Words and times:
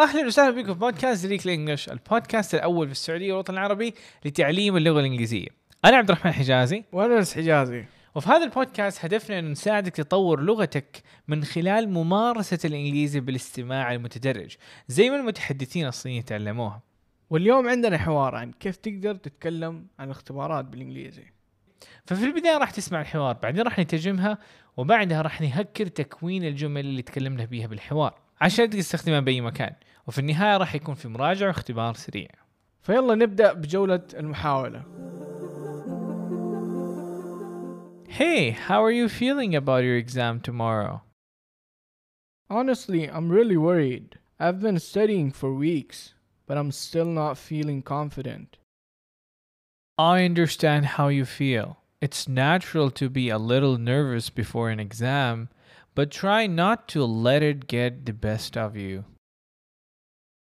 أهلا 0.00 0.26
وسهلا 0.26 0.50
بكم 0.50 0.72
في 0.72 0.78
بودكاست 0.78 1.22
زريك 1.22 1.46
الانجلش 1.46 1.88
البودكاست 1.88 2.54
الأول 2.54 2.86
في 2.86 2.92
السعودية 2.92 3.32
والوطن 3.32 3.52
العربي 3.52 3.94
لتعليم 4.24 4.76
اللغة 4.76 5.00
الإنجليزية. 5.00 5.46
أنا 5.84 5.96
عبد 5.96 6.10
الرحمن 6.10 6.32
حجازي. 6.32 6.84
وأنا 6.92 7.18
أنس 7.18 7.34
حجازي. 7.34 7.84
وفي 8.14 8.28
هذا 8.28 8.44
البودكاست 8.44 9.04
هدفنا 9.04 9.38
انه 9.38 9.48
نساعدك 9.48 9.92
تطور 9.92 10.40
لغتك 10.40 11.02
من 11.28 11.44
خلال 11.44 11.88
ممارسة 11.88 12.58
الإنجليزي 12.64 13.20
بالاستماع 13.20 13.92
المتدرج 13.92 14.56
زي 14.88 15.10
ما 15.10 15.16
المتحدثين 15.16 15.86
الصينيين 15.86 16.24
تعلموها 16.24 16.80
واليوم 17.30 17.68
عندنا 17.68 17.98
حوار 17.98 18.34
عن 18.34 18.52
كيف 18.52 18.76
تقدر 18.76 19.14
تتكلم 19.14 19.86
عن 19.98 20.06
الاختبارات 20.06 20.64
بالإنجليزي. 20.64 21.24
ففي 22.06 22.24
البداية 22.24 22.58
راح 22.58 22.70
تسمع 22.70 23.00
الحوار 23.00 23.36
بعدين 23.42 23.62
راح 23.62 23.78
نترجمها 23.78 24.38
وبعدها 24.76 25.22
راح 25.22 25.40
نهكر 25.40 25.86
تكوين 25.86 26.44
الجمل 26.44 26.80
اللي 26.80 27.02
تكلمنا 27.02 27.44
بيها 27.44 27.66
بالحوار. 27.66 28.29
عشان 28.40 28.70
تقدر 28.70 28.82
تستخدمها 28.82 29.20
باي 29.20 29.40
مكان 29.40 29.74
وفي 30.06 30.18
النهايه 30.18 30.56
راح 30.56 30.74
يكون 30.74 30.94
في 30.94 31.08
مراجعه 31.08 31.48
واختبار 31.48 31.94
سريع 31.94 32.28
فيلا 32.82 33.14
نبدا 33.14 33.52
بجوله 33.52 34.02
المحاوله 34.14 34.82
Hey, 38.20 38.50
how 38.50 38.82
are 38.84 38.90
you 38.90 39.08
feeling 39.08 39.54
about 39.54 39.84
your 39.84 39.96
exam 39.96 40.40
tomorrow? 40.40 41.02
Honestly, 42.50 43.08
I'm 43.08 43.30
really 43.30 43.56
worried. 43.56 44.18
I've 44.38 44.60
been 44.60 44.80
studying 44.80 45.30
for 45.30 45.54
weeks, 45.54 46.12
but 46.46 46.58
I'm 46.58 46.72
still 46.72 47.06
not 47.06 47.38
feeling 47.38 47.80
confident. 47.82 48.58
I 49.96 50.24
understand 50.24 50.84
how 50.96 51.08
you 51.08 51.24
feel. 51.24 51.68
It's 52.00 52.28
natural 52.28 52.90
to 52.90 53.08
be 53.08 53.28
a 53.28 53.38
little 53.38 53.78
nervous 53.78 54.28
before 54.28 54.68
an 54.70 54.80
exam, 54.80 55.48
but 56.00 56.10
try 56.10 56.46
not 56.46 56.88
to 56.88 57.04
let 57.04 57.42
it 57.42 57.66
get 57.66 58.06
the 58.06 58.12
best 58.14 58.56
of 58.56 58.74
you. 58.74 59.04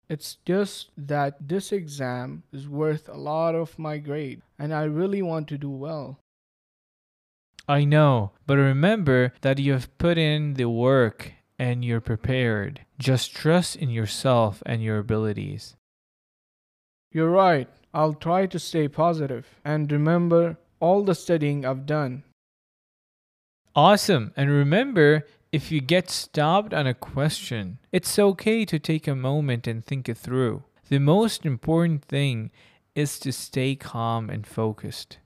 It's 0.09 0.39
just 0.47 0.89
that 0.97 1.47
this 1.47 1.73
exam 1.73 2.45
is 2.55 2.67
worth 2.67 3.07
a 3.07 3.19
lot 3.19 3.55
of 3.55 3.79
my 3.79 3.99
grade, 3.99 4.41
and 4.59 4.73
I 4.73 4.85
really 4.85 5.21
want 5.21 5.49
to 5.49 5.59
do 5.59 5.69
well. 5.69 6.19
I 7.69 7.85
know, 7.85 8.31
but 8.47 8.57
remember 8.57 9.35
that 9.43 9.59
you 9.59 9.75
have 9.75 9.99
put 9.99 10.17
in 10.17 10.55
the 10.55 10.71
work 10.71 11.33
and 11.59 11.85
you're 11.85 12.01
prepared. 12.01 12.87
Just 12.99 13.37
trust 13.37 13.77
in 13.77 13.91
yourself 13.91 14.63
and 14.65 14.83
your 14.83 14.97
abilities. 14.97 15.77
You're 17.13 17.29
right. 17.29 17.69
I'll 17.93 18.15
try 18.15 18.47
to 18.47 18.59
stay 18.59 18.89
positive 18.89 19.47
and 19.67 19.93
remember 19.93 20.57
all 20.81 21.05
the 21.05 21.15
studying 21.15 21.67
I've 21.67 21.85
done. 21.85 22.25
Awesome. 23.75 24.33
And 24.37 24.51
remember, 24.51 25.27
if 25.52 25.72
you 25.72 25.80
get 25.80 26.10
stopped 26.10 26.74
on 26.74 26.86
a 26.88 26.94
question, 26.94 27.80
it's 27.92 28.20
okay 28.20 28.66
to 28.66 28.80
take 28.80 29.08
a 29.08 29.16
moment 29.16 29.68
and 29.68 29.86
think 29.86 30.10
it 30.10 30.18
through. 30.18 30.64
The 30.90 31.00
most 31.00 31.46
important 31.46 32.04
thing 32.04 32.52
is 32.96 33.20
to 33.20 33.32
stay 33.32 33.76
calm 33.76 34.30
and 34.30 34.46
focused. 34.46 35.20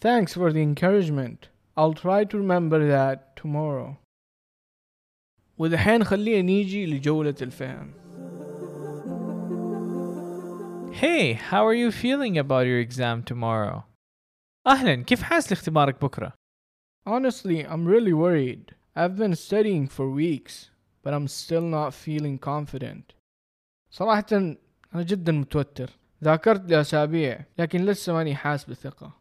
Thanks 0.00 0.34
for 0.34 0.52
the 0.52 0.62
encouragement. 0.62 1.48
I'll 1.76 1.94
try 1.94 2.24
to 2.24 2.38
remember 2.38 2.86
that 2.88 3.36
tomorrow. 3.36 3.98
ودحين 5.58 6.04
خلينا 6.04 6.42
نيجي 6.42 6.86
لجولة 6.86 7.34
الفهم. 7.42 7.92
Hey, 10.92 11.32
how 11.32 11.66
are 11.66 11.74
you 11.74 11.90
feeling 11.90 12.38
about 12.38 12.66
your 12.66 12.80
exam 12.80 13.22
tomorrow? 13.22 13.84
أهلا 14.66 15.02
كيف 15.02 15.22
حاس 15.22 15.52
لاختبارك 15.52 16.04
بكرة؟ 16.04 16.32
Honestly, 17.08 17.60
I'm 17.60 17.86
really 17.86 18.12
worried. 18.12 18.74
I've 18.96 19.16
been 19.16 19.34
studying 19.34 19.88
for 19.88 20.08
weeks, 20.08 20.70
but 21.02 21.12
I'm 21.12 21.28
still 21.28 21.62
not 21.62 21.92
feeling 21.92 22.38
confident. 22.38 23.14
صراحة 23.90 24.26
أنا 24.32 25.02
جدا 25.02 25.32
متوتر. 25.32 25.90
ذاكرت 26.24 26.70
لأسابيع 26.70 27.44
لكن 27.58 27.84
لسه 27.84 28.12
ماني 28.12 28.34
حاس 28.34 28.64
بثقة. 28.64 29.12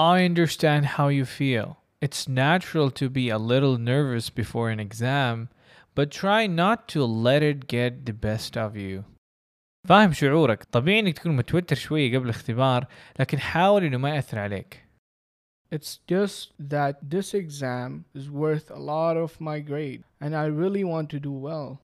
I 0.00 0.24
understand 0.24 0.86
how 0.86 1.08
you 1.08 1.24
feel. 1.24 1.76
It's 2.00 2.28
natural 2.28 2.90
to 2.90 3.08
be 3.08 3.30
a 3.30 3.38
little 3.38 3.78
nervous 3.78 4.28
before 4.30 4.70
an 4.70 4.80
exam, 4.80 5.48
but 5.94 6.10
try 6.10 6.46
not 6.46 6.88
to 6.88 7.04
let 7.04 7.42
it 7.42 7.68
get 7.68 8.04
the 8.04 8.12
best 8.12 8.56
of 8.56 8.76
you. 8.76 9.04
فاهم 9.88 10.12
شعورك 10.12 10.64
طبيعي 10.64 11.00
انك 11.00 11.18
تكون 11.18 11.36
متوتر 11.36 11.76
شوية 11.76 12.18
قبل 12.18 12.24
الاختبار 12.24 12.86
لكن 13.20 13.38
حاول 13.38 13.84
انه 13.84 13.98
ما 13.98 14.14
يأثر 14.14 14.38
عليك 14.38 14.84
It's 15.70 15.98
just 16.06 16.52
that 16.58 17.10
this 17.10 17.34
exam 17.34 18.04
is 18.14 18.30
worth 18.30 18.70
a 18.70 18.78
lot 18.78 19.16
of 19.16 19.40
my 19.40 19.58
grade 19.60 20.04
and 20.20 20.34
I 20.34 20.46
really 20.46 20.84
want 20.84 21.08
to 21.10 21.20
do 21.20 21.32
well. 21.32 21.78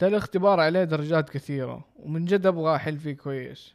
ده 0.00 0.06
الاختبار 0.06 0.60
عليه 0.60 0.84
درجات 0.84 1.30
كثيرة 1.30 1.84
ومن 1.96 2.24
جد 2.24 2.46
أبغى 2.46 2.76
أحل 2.76 2.98
فيه 2.98 3.12
كويس. 3.12 3.74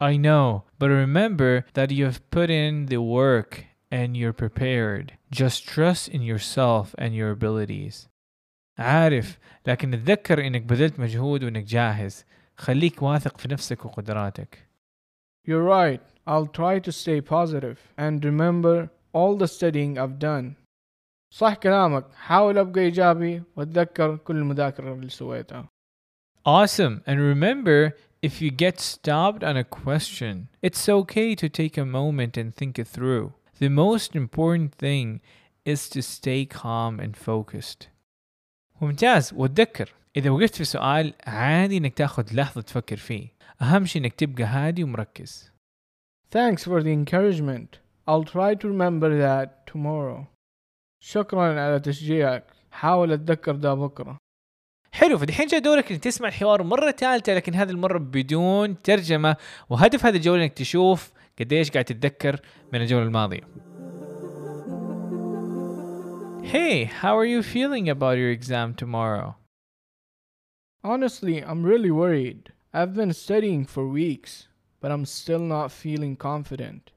I 0.00 0.16
know, 0.16 0.64
but 0.78 0.88
remember 0.90 1.64
that 1.74 1.90
you 1.90 2.04
have 2.04 2.30
put 2.30 2.50
in 2.50 2.86
the 2.86 3.00
work 3.00 3.64
and 3.90 4.16
you're 4.16 4.32
prepared. 4.32 5.12
Just 5.30 5.66
trust 5.66 6.08
in 6.08 6.22
yourself 6.22 6.94
and 6.98 7.14
your 7.14 7.30
abilities. 7.30 8.08
عارف 8.78 9.38
لكن 9.66 9.94
اتذكر 9.94 10.46
انك 10.46 10.62
بذلت 10.62 11.00
مجهود 11.00 11.44
وانك 11.44 11.64
جاهز 11.64 12.24
خليك 12.56 13.02
واثق 13.02 13.38
في 13.38 13.48
نفسك 13.48 13.84
وقدراتك 13.84 14.67
You're 15.48 15.62
right. 15.62 16.00
I'll 16.26 16.46
try 16.46 16.78
to 16.78 16.92
stay 16.92 17.20
positive 17.20 17.78
and 17.98 18.24
remember 18.24 18.90
all 19.12 19.36
the 19.36 19.48
studying 19.48 19.98
I've 19.98 20.18
done. 20.18 20.56
صح 21.30 21.54
كلامك 21.54 22.04
حاول 22.14 22.58
أبقى 22.58 22.80
إيجابي 22.80 23.42
وأتذكر 23.56 24.16
كل 24.16 24.36
المذاكرة 24.36 24.92
اللي 24.94 25.08
سويتها. 25.08 25.68
Awesome. 26.46 27.02
And 27.06 27.20
remember, 27.20 27.96
if 28.22 28.40
you 28.40 28.50
get 28.50 28.80
stopped 28.80 29.42
on 29.42 29.56
a 29.56 29.64
question, 29.64 30.48
it's 30.62 30.88
okay 30.88 31.34
to 31.34 31.48
take 31.48 31.76
a 31.78 31.84
moment 31.84 32.36
and 32.36 32.54
think 32.54 32.78
it 32.78 32.86
through. 32.86 33.32
The 33.58 33.68
most 33.68 34.14
important 34.14 34.74
thing 34.74 35.20
is 35.64 35.88
to 35.90 36.02
stay 36.02 36.44
calm 36.46 37.00
and 37.00 37.16
focused. 37.16 37.88
ممتاز 38.80 39.34
وتذكر 39.34 39.92
إذا 40.19 40.29
وقفت 40.29 40.55
في 40.55 40.63
سؤال 40.63 41.13
عادي 41.27 41.77
إنك 41.77 41.93
تاخذ 41.93 42.25
لحظة 42.33 42.61
تفكر 42.61 42.97
فيه 42.97 43.27
أهم 43.61 43.85
شيء 43.85 44.01
إنك 44.01 44.13
تبقى 44.13 44.43
هادي 44.43 44.83
ومركز 44.83 45.51
Thanks 46.31 46.63
for 46.63 46.83
the 46.83 46.91
encouragement. 46.93 47.79
I'll 48.07 48.23
try 48.23 48.53
to 48.61 48.67
remember 48.67 49.09
that 49.17 49.65
tomorrow. 49.73 50.25
شكرا 51.01 51.61
على 51.61 51.79
تشجيعك. 51.79 52.43
حاول 52.71 53.11
أتذكر 53.11 53.55
ده 53.55 53.73
بكرة. 53.73 54.17
حلو 54.91 55.17
فدحين 55.17 55.47
جاء 55.47 55.59
دورك 55.59 55.91
إنك 55.91 56.03
تسمع 56.03 56.27
الحوار 56.27 56.63
مرة 56.63 56.91
ثالثة 56.91 57.33
لكن 57.33 57.53
هذه 57.53 57.69
المرة 57.69 57.97
بدون 57.97 58.81
ترجمة 58.81 59.35
وهدف 59.69 60.05
هذه 60.05 60.15
الجولة 60.15 60.43
إنك 60.43 60.53
تشوف 60.53 61.11
قديش 61.39 61.71
قاعد 61.71 61.85
تتذكر 61.85 62.39
من 62.73 62.81
الجولة 62.81 63.05
الماضية. 63.05 63.41
Hey, 66.43 66.85
how 66.85 67.15
are 67.17 67.25
you 67.25 67.43
feeling 67.43 67.89
about 67.89 68.17
your 68.17 68.31
exam 68.31 68.73
tomorrow? 68.73 69.35
Honestly, 70.83 71.43
I'm 71.43 71.63
really 71.63 71.91
worried. 71.91 72.53
I've 72.73 72.93
been 72.93 73.13
studying 73.13 73.65
for 73.65 73.87
weeks, 73.87 74.47
but 74.79 74.91
I'm 74.91 75.05
still 75.05 75.39
not 75.39 75.71
feeling 75.71 76.15
confident. 76.15 76.91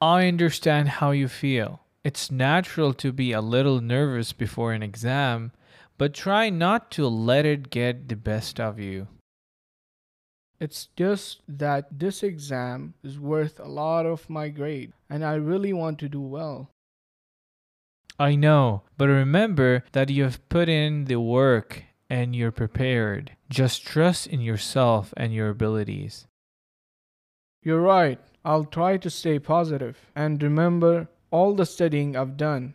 I 0.00 0.28
understand 0.28 0.88
how 0.88 1.10
you 1.10 1.28
feel. 1.28 1.80
It's 2.04 2.30
natural 2.30 2.94
to 2.94 3.12
be 3.12 3.32
a 3.32 3.42
little 3.42 3.80
nervous 3.80 4.32
before 4.32 4.72
an 4.72 4.82
exam, 4.82 5.52
but 5.98 6.14
try 6.14 6.48
not 6.48 6.90
to 6.92 7.06
let 7.06 7.44
it 7.44 7.68
get 7.68 8.08
the 8.08 8.16
best 8.16 8.58
of 8.60 8.78
you. 8.78 9.08
It's 10.60 10.88
just 10.96 11.42
that 11.48 11.98
this 11.98 12.22
exam 12.22 12.94
is 13.02 13.18
worth 13.18 13.60
a 13.60 13.68
lot 13.68 14.06
of 14.06 14.30
my 14.30 14.48
grade, 14.48 14.92
and 15.10 15.24
I 15.24 15.34
really 15.34 15.72
want 15.72 15.98
to 15.98 16.08
do 16.08 16.20
well. 16.20 16.70
I 18.18 18.36
know, 18.36 18.82
but 18.96 19.08
remember 19.08 19.84
that 19.92 20.10
you 20.10 20.24
have 20.24 20.48
put 20.48 20.68
in 20.68 21.04
the 21.04 21.20
work 21.20 21.84
and 22.10 22.34
you're 22.34 22.52
prepared. 22.52 23.32
Just 23.50 23.86
trust 23.86 24.26
in 24.26 24.40
yourself 24.40 25.12
and 25.16 25.32
your 25.32 25.48
abilities. 25.50 26.26
You're 27.62 27.80
right. 27.80 28.18
I'll 28.44 28.64
try 28.64 28.96
to 28.98 29.10
stay 29.10 29.38
positive 29.38 29.98
and 30.14 30.42
remember 30.42 31.08
all 31.30 31.54
the 31.54 31.66
studying 31.66 32.16
I've 32.16 32.36
done. 32.36 32.74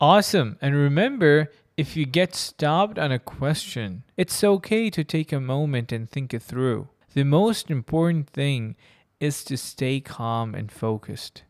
Awesome. 0.00 0.58
And 0.60 0.74
remember, 0.74 1.50
if 1.76 1.96
you 1.96 2.06
get 2.06 2.34
stopped 2.34 2.98
on 2.98 3.10
a 3.10 3.18
question, 3.18 4.04
it's 4.16 4.44
okay 4.44 4.90
to 4.90 5.04
take 5.04 5.32
a 5.32 5.40
moment 5.40 5.92
and 5.92 6.08
think 6.08 6.34
it 6.34 6.42
through. 6.42 6.88
The 7.14 7.24
most 7.24 7.70
important 7.70 8.28
thing 8.28 8.76
is 9.20 9.44
to 9.44 9.56
stay 9.56 10.00
calm 10.00 10.54
and 10.54 10.70
focused. 10.70 11.44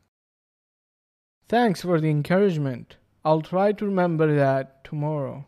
Thanks 1.49 1.83
for 1.83 2.01
the 2.01 2.11
encouragement. 2.11 2.97
I'll 3.25 3.43
try 3.43 3.73
to 3.73 3.87
remember 3.87 4.35
that 4.35 4.85
tomorrow. 4.85 5.47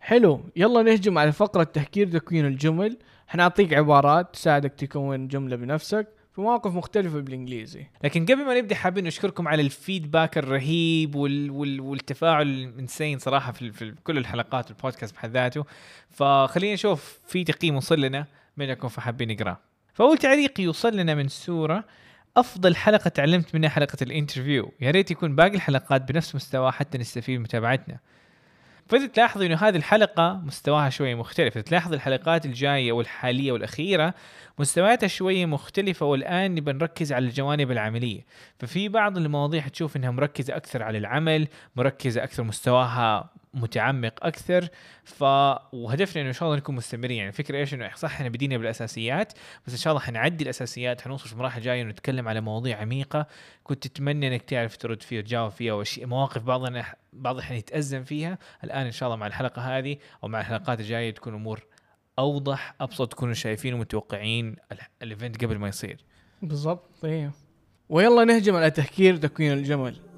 حلو 0.00 0.50
يلا 0.56 0.82
نهجم 0.82 1.18
على 1.18 1.32
فقرة 1.32 1.62
تهكير 1.62 2.08
تكوين 2.08 2.46
الجمل. 2.46 2.98
حنعطيك 3.26 3.74
عبارات 3.74 4.34
تساعدك 4.34 4.72
تكون 4.72 5.28
جملة 5.28 5.56
بنفسك 5.56 6.08
في 6.34 6.40
مواقف 6.40 6.74
مختلفة 6.74 7.20
بالإنجليزي. 7.20 7.86
لكن 8.04 8.24
قبل 8.24 8.44
ما 8.44 8.58
نبدأ 8.58 8.74
حابين 8.74 9.04
نشكركم 9.04 9.48
على 9.48 9.62
ال 9.62 9.70
feedback 9.70 10.38
الرهيب 10.38 11.14
وال... 11.14 11.50
وال... 11.50 11.80
والتفاعل 11.80 12.46
ال 12.46 12.56
insane 12.56 13.18
صراحة 13.18 13.52
في, 13.52 13.72
في 13.72 13.94
كل 14.04 14.18
الحلقات 14.18 14.70
البودكاست 14.70 15.14
بحد 15.14 15.30
ذاته. 15.30 15.64
فخلينا 16.10 16.74
نشوف 16.74 17.18
في 17.26 17.44
تقييم 17.44 17.76
وصل 17.76 18.00
لنا 18.00 18.26
منكم 18.56 18.88
فحابين 18.88 19.32
نقراه 19.32 19.58
فأول 19.94 20.18
تعليق 20.18 20.60
يوصل 20.60 20.96
لنا 20.96 21.14
من 21.14 21.28
سورة 21.28 21.84
أفضل 22.36 22.76
حلقة 22.76 23.08
تعلمت 23.08 23.54
منها 23.54 23.68
حلقة 23.68 23.98
ال 24.02 24.08
interview. 24.08 24.72
يا 24.80 24.90
ريت 24.90 25.10
يكون 25.10 25.36
باقي 25.36 25.54
الحلقات 25.54 26.12
بنفس 26.12 26.34
مستوى 26.34 26.72
حتى 26.72 26.98
نستفيد 26.98 27.36
من 27.36 27.42
متابعتنا. 27.42 27.98
فإذا 28.90 29.06
تلاحظوا 29.06 29.46
إنه 29.46 29.56
هذه 29.56 29.76
الحلقة 29.76 30.40
مستواها 30.44 30.90
شوية 30.90 31.14
مختلف، 31.14 31.58
تلاحظ 31.58 31.92
الحلقات 31.92 32.46
الجاية 32.46 32.92
والحالية 32.92 33.52
والأخيرة 33.52 34.14
مستوياتها 34.58 35.06
شوية 35.06 35.46
مختلفة 35.46 36.06
والآن 36.06 36.54
نبى 36.54 36.72
نركز 36.72 37.12
على 37.12 37.26
الجوانب 37.26 37.70
العملية، 37.70 38.24
ففي 38.58 38.88
بعض 38.88 39.16
المواضيع 39.16 39.60
حتشوف 39.60 39.96
إنها 39.96 40.10
مركزة 40.10 40.56
أكثر 40.56 40.82
على 40.82 40.98
العمل، 40.98 41.48
مركزة 41.76 42.24
أكثر 42.24 42.42
مستواها 42.42 43.30
متعمق 43.54 44.26
أكثر 44.26 44.68
ف 45.04 45.22
وهدفنا 45.72 46.22
إنه 46.22 46.28
إن 46.28 46.32
شاء 46.32 46.48
الله 46.48 46.56
نكون 46.56 46.74
مستمرين. 46.74 47.16
يعني 47.16 47.28
الفكرة 47.28 47.58
إيش 47.58 47.74
إنه 47.74 47.90
صح 47.94 48.14
إحنا 48.14 48.28
بدينا 48.28 48.56
بالأساسيات 48.56 49.32
بس 49.66 49.72
إن 49.72 49.78
شاء 49.78 49.92
الله 49.92 50.02
حنعدي 50.02 50.44
الأساسيات 50.44 51.00
حنوصل 51.00 51.28
في 51.28 51.36
مراحل 51.36 51.60
جاية 51.60 51.84
ونتكلم 51.84 52.28
على 52.28 52.40
مواضيع 52.40 52.80
عميقة. 52.80 53.26
كنت 53.64 53.86
تتمنى 53.86 54.28
إنك 54.28 54.42
تعرف 54.42 54.76
ترد 54.76 55.02
فيها 55.02 55.18
وتجاوب 55.20 55.50
فيها 55.50 55.72
وشيء 55.72 56.06
مواقف 56.06 56.42
بعضنا 56.42 56.84
بعض 57.12 57.34
الاحيان 57.34 57.58
يتأزم 57.58 58.04
فيها. 58.04 58.38
الآن 58.64 58.86
إن 58.86 58.92
شاء 58.92 59.06
الله 59.08 59.16
مع 59.16 59.26
الحلقة 59.26 59.78
هذه 59.78 59.96
أو 60.24 60.28
مع 60.28 60.40
الحلقات 60.40 60.80
الجاية 60.80 61.10
تكون 61.10 61.34
أمور 61.34 61.66
أوضح 62.18 62.74
أبسط 62.80 63.12
تكونوا 63.12 63.34
شايفين 63.34 63.74
ومتوقعين 63.74 64.56
الايفنت 65.02 65.44
قبل 65.44 65.58
ما 65.58 65.68
يصير. 65.68 66.04
بالضبط 66.42 67.04
أيوه 67.04 67.32
ويلا 67.88 68.24
نهجم 68.24 68.56
على 68.56 68.70
تهكير 68.70 69.16
تكوين 69.16 69.52
الجمل. 69.52 70.09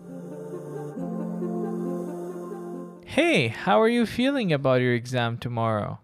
Hey, 3.16 3.48
how 3.48 3.78
are 3.78 3.90
you 3.90 4.06
feeling 4.06 4.54
about 4.54 4.80
your 4.80 4.94
exam 4.94 5.36
tomorrow? 5.36 5.98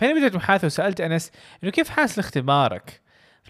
فهنا 0.00 0.14
بدأت 0.14 0.32
المحادثة 0.32 0.66
وسألت 0.66 1.00
أنس 1.00 1.30
إنه 1.62 1.70
كيف 1.72 1.88
حاس 1.88 2.18
لاختبارك؟ 2.18 3.00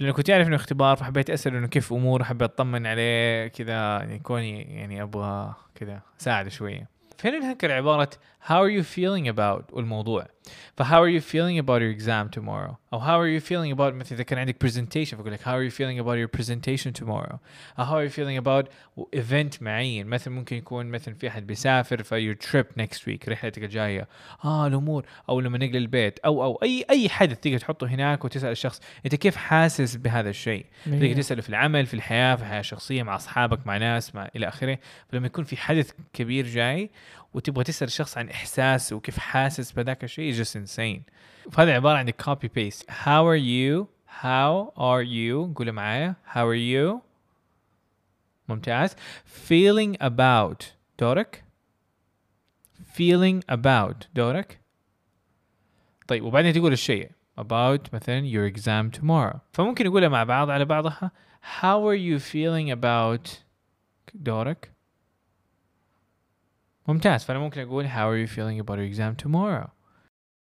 لأنه 0.00 0.12
كنت 0.12 0.30
أعرف 0.30 0.46
إنه 0.46 0.56
اختبار 0.56 0.96
فحبيت 0.96 1.30
أسأل 1.30 1.54
إنه 1.56 1.66
كيف 1.66 1.92
أموره 1.92 2.24
حبيت 2.24 2.50
أطمن 2.50 2.86
عليه 2.86 3.46
كذا 3.46 3.74
يعني 3.74 4.18
كوني 4.18 4.62
يعني 4.62 5.02
أبغى 5.02 5.54
كذا 5.74 6.02
أساعده 6.20 6.50
شوية. 6.50 6.88
فهنا 7.18 7.38
نذكر 7.38 7.72
عبارة 7.72 8.10
how 8.48 8.62
are 8.62 8.70
you 8.70 8.82
feeling 8.82 9.28
about 9.28 9.72
والموضوع 9.72 10.26
ف 10.76 10.82
how 10.82 11.02
are 11.02 11.08
you 11.08 11.20
feeling 11.20 11.58
about 11.58 11.80
your 11.82 11.90
exam 11.90 12.28
tomorrow? 12.30 12.76
أو 12.92 13.00
how 13.00 13.18
are 13.20 13.28
you 13.28 13.40
feeling 13.40 13.72
about 13.72 13.94
مثلا 13.94 14.12
إذا 14.12 14.22
كان 14.22 14.38
عندك 14.38 14.56
presentation 14.66 15.14
فأقول 15.14 15.32
لك 15.32 15.40
how 15.40 15.54
are 15.56 15.64
you 15.64 15.70
feeling 15.70 15.98
about 15.98 16.18
your 16.18 16.28
presentation 16.28 16.92
tomorrow 16.92 17.38
أو 17.78 17.84
how 17.84 17.94
are 17.94 18.04
you 18.04 18.10
feeling 18.10 18.38
about 18.38 18.68
event 19.16 19.62
معين؟ 19.62 20.06
مثلا 20.06 20.34
ممكن 20.34 20.56
يكون 20.56 20.86
مثلا 20.86 21.14
في 21.14 21.28
أحد 21.28 21.46
بيسافر 21.46 22.02
في 22.02 22.34
your 22.34 22.36
trip 22.36 22.82
next 22.82 22.98
week 22.98 23.28
رحلتك 23.28 23.64
الجاية. 23.64 24.08
آه 24.44 24.66
الأمور. 24.66 25.06
أو 25.28 25.40
لما 25.40 25.58
نقل 25.58 25.76
البيت. 25.76 26.18
أو 26.18 26.44
أو 26.44 26.60
أي 26.62 26.84
أي 26.90 27.08
حدث 27.08 27.40
تقدر 27.40 27.58
تحطه 27.58 27.86
هناك 27.86 28.24
وتسأل 28.24 28.50
الشخص 28.50 28.80
أنت 29.04 29.14
كيف 29.14 29.36
حاسس 29.36 29.96
بهذا 29.96 30.30
الشيء؟ 30.30 30.66
تقدر 30.84 31.12
تسأله 31.12 31.42
في 31.42 31.48
العمل 31.48 31.86
في 31.86 31.94
الحياة 31.94 32.36
في 32.36 32.42
الحياة 32.42 32.60
الشخصية 32.60 33.02
مع 33.02 33.16
أصحابك 33.16 33.66
مع 33.66 33.76
ناس 33.76 34.14
مع 34.14 34.28
إلى 34.36 34.48
آخره. 34.48 34.78
فلما 35.08 35.26
يكون 35.26 35.44
في 35.44 35.56
حدث 35.56 35.90
كبير 36.12 36.46
جاي 36.46 36.90
وتبغى 37.36 37.64
تسأل 37.64 37.88
الشخص 37.88 38.18
عن 38.18 38.28
إحساسه 38.28 38.96
وكيف 38.96 39.18
حاسس 39.18 39.72
بذاك 39.72 40.04
الشيء 40.04 40.44
just 40.44 40.56
insane. 40.56 41.00
فهذا 41.52 41.74
عبارة 41.74 41.98
عن 41.98 42.10
copy 42.10 42.48
paste. 42.48 42.84
How 42.88 43.24
are 43.24 43.36
you? 43.36 43.88
How 44.22 44.72
are 44.76 45.04
you 45.04 45.54
قولوا 45.54 45.72
معايا. 45.72 46.16
How 46.34 46.46
are 46.46 46.56
you? 46.56 47.00
ممتاز. 48.48 48.94
Feeling 49.48 49.96
about. 50.02 50.64
دورك. 50.98 51.44
Feeling 52.94 53.42
about. 53.52 54.06
دورك. 54.14 54.60
طيب 56.08 56.24
وبعدين 56.24 56.52
تقول 56.52 56.72
الشيء. 56.72 57.10
About 57.40 57.94
مثلا 57.94 58.30
your 58.30 58.54
exam 58.54 58.98
tomorrow. 58.98 59.38
فممكن 59.52 59.86
نقولها 59.86 60.08
مع 60.08 60.24
بعض 60.24 60.50
على 60.50 60.64
بعضها. 60.64 61.10
How 61.60 61.80
are 61.84 61.96
you 61.96 62.18
feeling 62.18 62.70
about 62.70 63.30
دورك. 64.14 64.75
ممتاز 66.87 67.23
فانا 67.23 67.39
ممكن 67.39 67.61
اقول 67.61 67.87
how 67.89 67.91
are 67.91 68.27
you 68.27 68.31
feeling 68.35 68.65
about 68.65 68.77
your 68.77 68.93
exam 68.93 69.25
tomorrow 69.25 69.69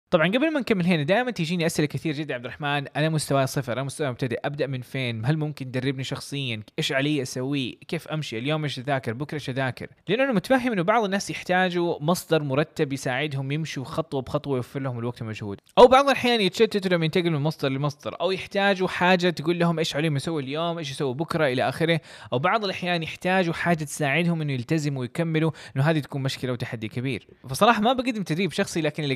طبعا 0.09 0.27
قبل 0.27 0.53
ما 0.53 0.59
نكمل 0.59 0.85
هنا 0.85 1.03
دائما 1.03 1.31
تجيني 1.31 1.65
أسئلة 1.65 1.87
كثير 1.87 2.13
جدا 2.13 2.33
عبد 2.33 2.45
الرحمن. 2.45 2.87
أنا 2.87 3.09
مستواي 3.09 3.47
صفر 3.47 3.73
أنا 3.73 3.83
مستواي 3.83 4.09
مبتدئ. 4.09 4.39
أبدأ 4.45 4.67
من 4.67 4.81
فين؟ 4.81 5.25
هل 5.25 5.37
ممكن 5.37 5.71
تدربني 5.71 6.03
شخصيا؟ 6.03 6.63
إيش 6.79 6.91
علي 6.91 7.21
أسوي؟ 7.21 7.77
كيف 7.87 8.07
أمشي؟ 8.07 8.37
اليوم 8.37 8.63
إيش 8.63 8.79
أذاكر؟ 8.79 9.13
بكرة 9.13 9.35
إيش 9.35 9.49
أذاكر؟ 9.49 9.87
لأنه 10.07 10.23
أنا 10.23 10.33
متفهم 10.33 10.71
إنه 10.71 10.81
بعض 10.81 11.03
الناس 11.03 11.29
يحتاجوا 11.29 11.97
مصدر 12.01 12.43
مرتب 12.43 12.93
يساعدهم 12.93 13.51
يمشوا 13.51 13.83
خطوة 13.83 14.21
بخطوة 14.21 14.53
ويوفر 14.53 14.79
لهم 14.79 14.99
الوقت 14.99 15.21
والمجهود 15.21 15.57
أو 15.77 15.87
بعض 15.87 16.05
الأحيان 16.05 16.41
يتشتتوا 16.41 16.91
لما 16.91 17.05
ينتقلوا 17.05 17.39
من 17.39 17.43
مصدر 17.43 17.69
لمصدر 17.69 18.15
أو 18.21 18.31
يحتاجوا 18.31 18.87
حاجة 18.87 19.29
تقول 19.29 19.59
لهم 19.59 19.79
إيش 19.79 19.95
عليهم 19.95 20.15
يسوي 20.15 20.43
اليوم 20.43 20.77
إيش 20.77 20.91
يسوي 20.91 21.13
بكرة 21.13 21.47
إلى 21.47 21.69
آخره. 21.69 22.01
أو 22.33 22.39
بعض 22.39 22.63
الأحيان 22.63 23.03
يحتاجوا 23.03 23.53
حاجة 23.53 23.83
تساعدهم 23.83 24.41
إنه 24.41 24.53
يلتزموا 24.53 25.01
ويكملوا 25.01 25.51
إنه 25.75 25.83
هذه 25.83 25.99
تكون 25.99 26.23
مشكلة 26.23 26.51
وتحدي 26.51 26.87
كبير. 26.87 27.27
فصراحة 27.49 27.81
ما 27.81 27.93
بقدم 27.93 28.23
تدريب 28.23 28.51
شخصي 28.51 28.81
لكن 28.81 29.03
اللي 29.03 29.15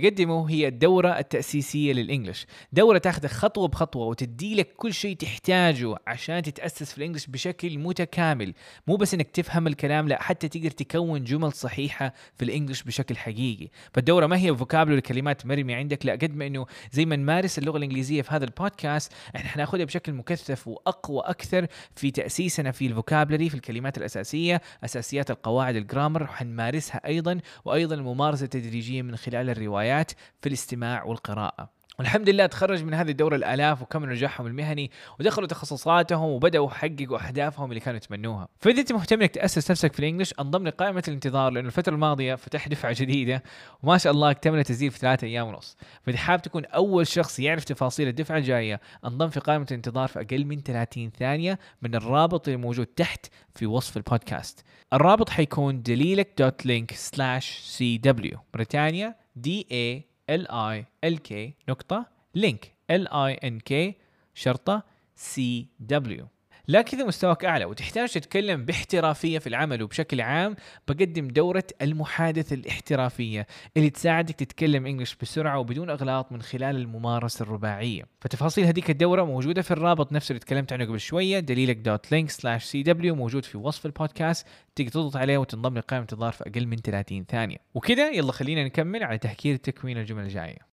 هي 0.50 0.68
التاسيسيه 0.98 1.20
التأسيسية 1.20 1.94
للإنجليش. 1.94 2.46
دورة 2.74 2.98
تاخذك 2.98 3.30
خطوة 3.30 3.68
بخطوة 3.68 4.06
وتدي 4.06 4.56
لك 4.56 4.76
كل 4.76 4.94
شيء 4.94 5.16
تحتاجه 5.16 5.96
عشان 6.08 6.42
تتأسس 6.42 6.92
في 6.92 6.98
الإنجليش 6.98 7.28
بشكل 7.28 7.78
متكامل. 7.78 8.54
مو 8.88 8.96
بس 8.96 9.14
إنك 9.14 9.32
تفهم 9.32 9.68
الكلام 9.68 10.08
لا 10.08 10.22
حتى 10.22 10.48
تقدر 10.48 10.72
تكون 10.72 11.24
جمل 11.24 11.52
صحيحة 11.52 12.14
في 12.36 12.46
الإنجليش 12.46 12.84
بشكل 12.84 13.18
حقيقي. 13.18 13.68
فالدورة 13.94 14.26
ما 14.28 14.38
هي 14.38 14.56
فوكابلو 14.56 14.96
لكلمات 14.96 15.46
مرمية 15.46 15.76
عندك 15.76 16.06
لا 16.06 16.14
قد 16.14 16.36
ما 16.36 16.48
إنه 16.48 16.66
زي 16.92 17.06
ما 17.06 17.16
نمارس 17.16 17.60
اللغة 17.60 17.78
الإنجليزية 17.78 18.22
في 18.22 18.34
هذا 18.34 18.46
البودكاست 18.46 19.14
إحنا 19.36 19.50
حناخذها 19.50 19.86
بشكل 19.86 20.14
مكثف 20.14 20.68
وأقوى 20.68 21.22
أكثر 21.26 21.68
في 21.96 22.12
تأسيسنا 22.12 22.72
في 22.72 22.88
الفوكابلري 22.88 23.50
في 23.50 23.56
الكلمات 23.56 23.98
الأساسية 23.98 24.62
أساسيات 24.84 25.32
القواعد 25.32 25.76
الجرامر 25.76 26.24
وحنمارسها 26.24 27.02
أيضا 27.06 27.40
وأيضا 27.66 27.96
الممارسة 27.96 28.44
التدريجية 28.44 29.02
من 29.02 29.16
خلال 29.16 29.50
الروايات 29.50 30.12
في 30.42 30.50
الاستماع 30.70 31.04
والقراءة. 31.04 31.70
والحمد 32.00 32.30
لله 32.30 32.46
تخرج 32.46 32.84
من 32.84 32.94
هذه 32.94 33.12
الدورة 33.12 33.36
الآلاف 33.36 33.82
وكملوا 33.82 34.14
نجاحهم 34.14 34.48
المهني 34.48 34.92
ودخلوا 35.20 35.48
تخصصاتهم 35.48 36.30
وبدأوا 36.30 36.68
يحققوا 36.68 37.28
أهدافهم 37.28 37.70
اللي 37.70 37.80
كانوا 37.80 37.98
يتمنوها. 37.98 38.48
فإذا 38.60 38.80
أنت 38.80 38.94
مهتم 38.94 39.22
إنك 39.22 39.32
تأسس 39.32 39.72
نفسك 39.72 39.94
في 39.94 40.00
الإنجليش. 40.00 40.34
انضم 40.40 40.68
لقائمة 40.68 41.04
الانتظار 41.08 41.52
لأنه 41.52 41.68
الفترة 41.68 41.94
الماضية 41.94 42.36
فتح 42.36 42.68
دفعة 42.68 42.96
جديدة 43.00 43.44
وما 43.84 43.98
شاء 43.98 44.14
الله 44.14 44.32
اكتمل 44.32 44.64
تسجيل 44.64 44.92
في 44.92 45.00
ثلاثة 45.00 45.28
أيام 45.28 45.48
ونص. 45.48 45.78
فإذا 46.04 46.18
حاب 46.18 46.42
تكون 46.42 46.66
أول 46.66 47.08
شخص 47.08 47.40
يعرف 47.40 47.64
تفاصيل 47.64 48.08
الدفعة 48.08 48.38
الجاية 48.38 48.82
انضم 49.06 49.30
في 49.30 49.40
قائمة 49.40 49.68
الانتظار 49.72 50.08
في 50.08 50.22
أقل 50.22 50.46
من 50.46 50.62
30 50.64 51.12
ثانية 51.20 51.60
من 51.82 51.96
الرابط 51.96 52.48
اللي 52.48 52.58
موجود 52.58 52.86
تحت 52.86 53.26
في 53.56 53.66
وصف 53.66 53.98
البودكاست. 53.98 54.64
الرابط 54.94 55.30
حيكون 55.30 55.82
دليلك 55.82 56.30
dot 56.38 56.66
link 56.66 56.92
slash 56.94 57.98
CW. 57.98 58.38
مرة 58.56 58.64
ثانية 58.64 59.18
D 59.36 59.68
A 59.72 60.09
L 60.30 60.52
I 60.52 60.86
L 61.04 61.20
K 61.20 61.54
نقطة 61.70 62.06
link 62.36 62.74
L 62.92 63.08
I 63.08 63.34
N 63.34 63.60
K 63.60 63.96
شرطة 64.34 64.84
CW 65.16 66.28
لكن 66.70 66.98
إذا 66.98 67.08
مستواك 67.08 67.46
أعلى 67.46 67.66
وتحتاج 67.66 68.10
تتكلم 68.10 68.66
باحترافية 68.66 69.40
في 69.40 69.48
العمل 69.48 69.84
وبشكل 69.84 70.22
عام 70.22 70.56
بقدم 70.88 71.28
دورة 71.28 71.64
المحادثة 71.82 72.54
الاحترافية 72.54 73.48
اللي 73.78 73.90
تساعدك 73.90 74.36
تتكلم 74.36 74.86
English 74.86 75.16
بسرعة 75.16 75.60
وبدون 75.60 75.90
إغلاط 75.90 76.32
من 76.32 76.42
خلال 76.42 76.76
الممارسة 76.76 77.44
الرباعية 77.44 78.04
فتفاصيل 78.22 78.66
هذيك 78.66 78.90
الدورة 78.90 79.24
موجودة 79.24 79.62
في 79.62 79.72
الرابط 79.72 80.12
نفسه 80.14 80.32
اللي 80.32 80.40
تكلمت 80.40 80.74
عنه 80.74 80.86
قبل 80.86 81.00
شوية 81.00 81.40
دليلك 81.40 81.78
dot 81.78 82.12
link 82.12 82.30
slash 82.30 82.84
CW 82.84 83.16
موجود 83.16 83.46
في 83.46 83.58
وصف 83.58 83.86
البودكاست 83.86 84.48
تقدر 84.76 84.92
تضغط 84.92 85.16
عليه 85.16 85.38
وتنضم 85.38 85.78
لقائمه 85.78 86.02
انتظار 86.02 86.32
في 86.32 86.50
أقل 86.50 86.68
من 86.68 86.78
30 86.78 87.26
ثانية 87.26 87.58
وكذا 87.74 88.10
يلا 88.10 88.32
خلينا 88.32 88.64
نكمل 88.64 89.04
على 89.04 89.18
تهكير 89.18 89.56
تكوين 89.56 89.98
الجمل 89.98 90.24
الجاية 90.24 90.70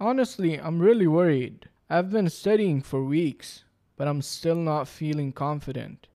Honestly, 0.00 0.58
I'm 0.58 0.80
really 0.80 1.06
worried. 1.06 1.68
I've 1.88 2.10
been 2.10 2.28
studying 2.28 2.80
for 2.80 3.04
weeks. 3.04 3.64
But 3.98 4.04
I'm 4.06 4.20
still 4.22 4.56
not 4.70 4.86
feeling 4.88 5.32
confident. 5.32 6.08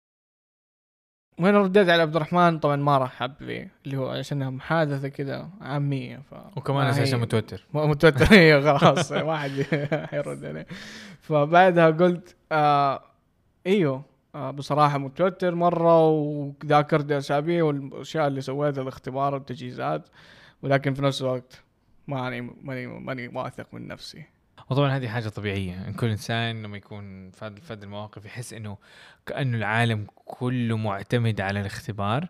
وين 1.40 1.56
رديت 1.56 1.90
على 1.90 2.02
عبد 2.02 2.16
الرحمن؟ 2.16 2.60
طبعا 2.60 2.76
ما 2.76 2.98
راح 2.98 3.14
حب 3.14 3.42
لي 3.42 3.68
اللي 3.86 3.98
هو 3.98 4.10
عشانها 4.10 4.50
محادثه 4.50 5.08
كذا 5.08 5.50
عامية 5.62 6.18
ف 6.18 6.34
وكمان 6.58 6.88
عشان 6.88 7.20
متوتر. 7.20 7.66
متوتر. 7.74 8.26
هي 8.38 8.62
خلاص 8.78 9.12
واحد 9.12 9.52
حيرد 10.12 10.46
عليه. 10.46 10.68
فبعدها 11.22 11.90
قلت 11.90 12.36
آه 12.52 13.02
إيوه 13.68 14.04
آه 14.36 14.52
بصراحة 14.52 14.98
متوتر 14.98 15.56
مرة 15.56 16.08
وذاكرت 16.10 17.12
أسابيع 17.12 17.64
والأشياء 17.64 18.28
اللي 18.28 18.42
سويتها 18.42 18.82
الاختبار 18.82 19.34
والتجهيزات 19.34 20.08
ولكن 20.62 20.94
في 20.94 21.02
نفس 21.02 21.22
الوقت 21.22 21.62
ماني 22.08 22.42
ماني 22.42 22.88
ماني 22.88 23.28
واثق 23.28 23.68
من 23.74 23.88
نفسي. 23.88 24.26
وطبعا 24.70 24.98
هذه 24.98 25.08
حاجة 25.08 25.30
طبيعية 25.30 25.88
إن 25.88 25.94
كل 25.94 26.08
إنسان 26.08 26.64
لما 26.64 26.78
يكون 26.78 27.32
في 27.32 27.46
هذه 27.70 27.84
المواقف 27.84 28.26
يحس 28.26 28.54
إنه 28.54 28.78
كأنه 29.26 29.58
العالم 29.58 30.08
كله 30.26 30.78
معتمد 30.78 31.42
على 31.42 31.60
الاختبار 31.60 32.28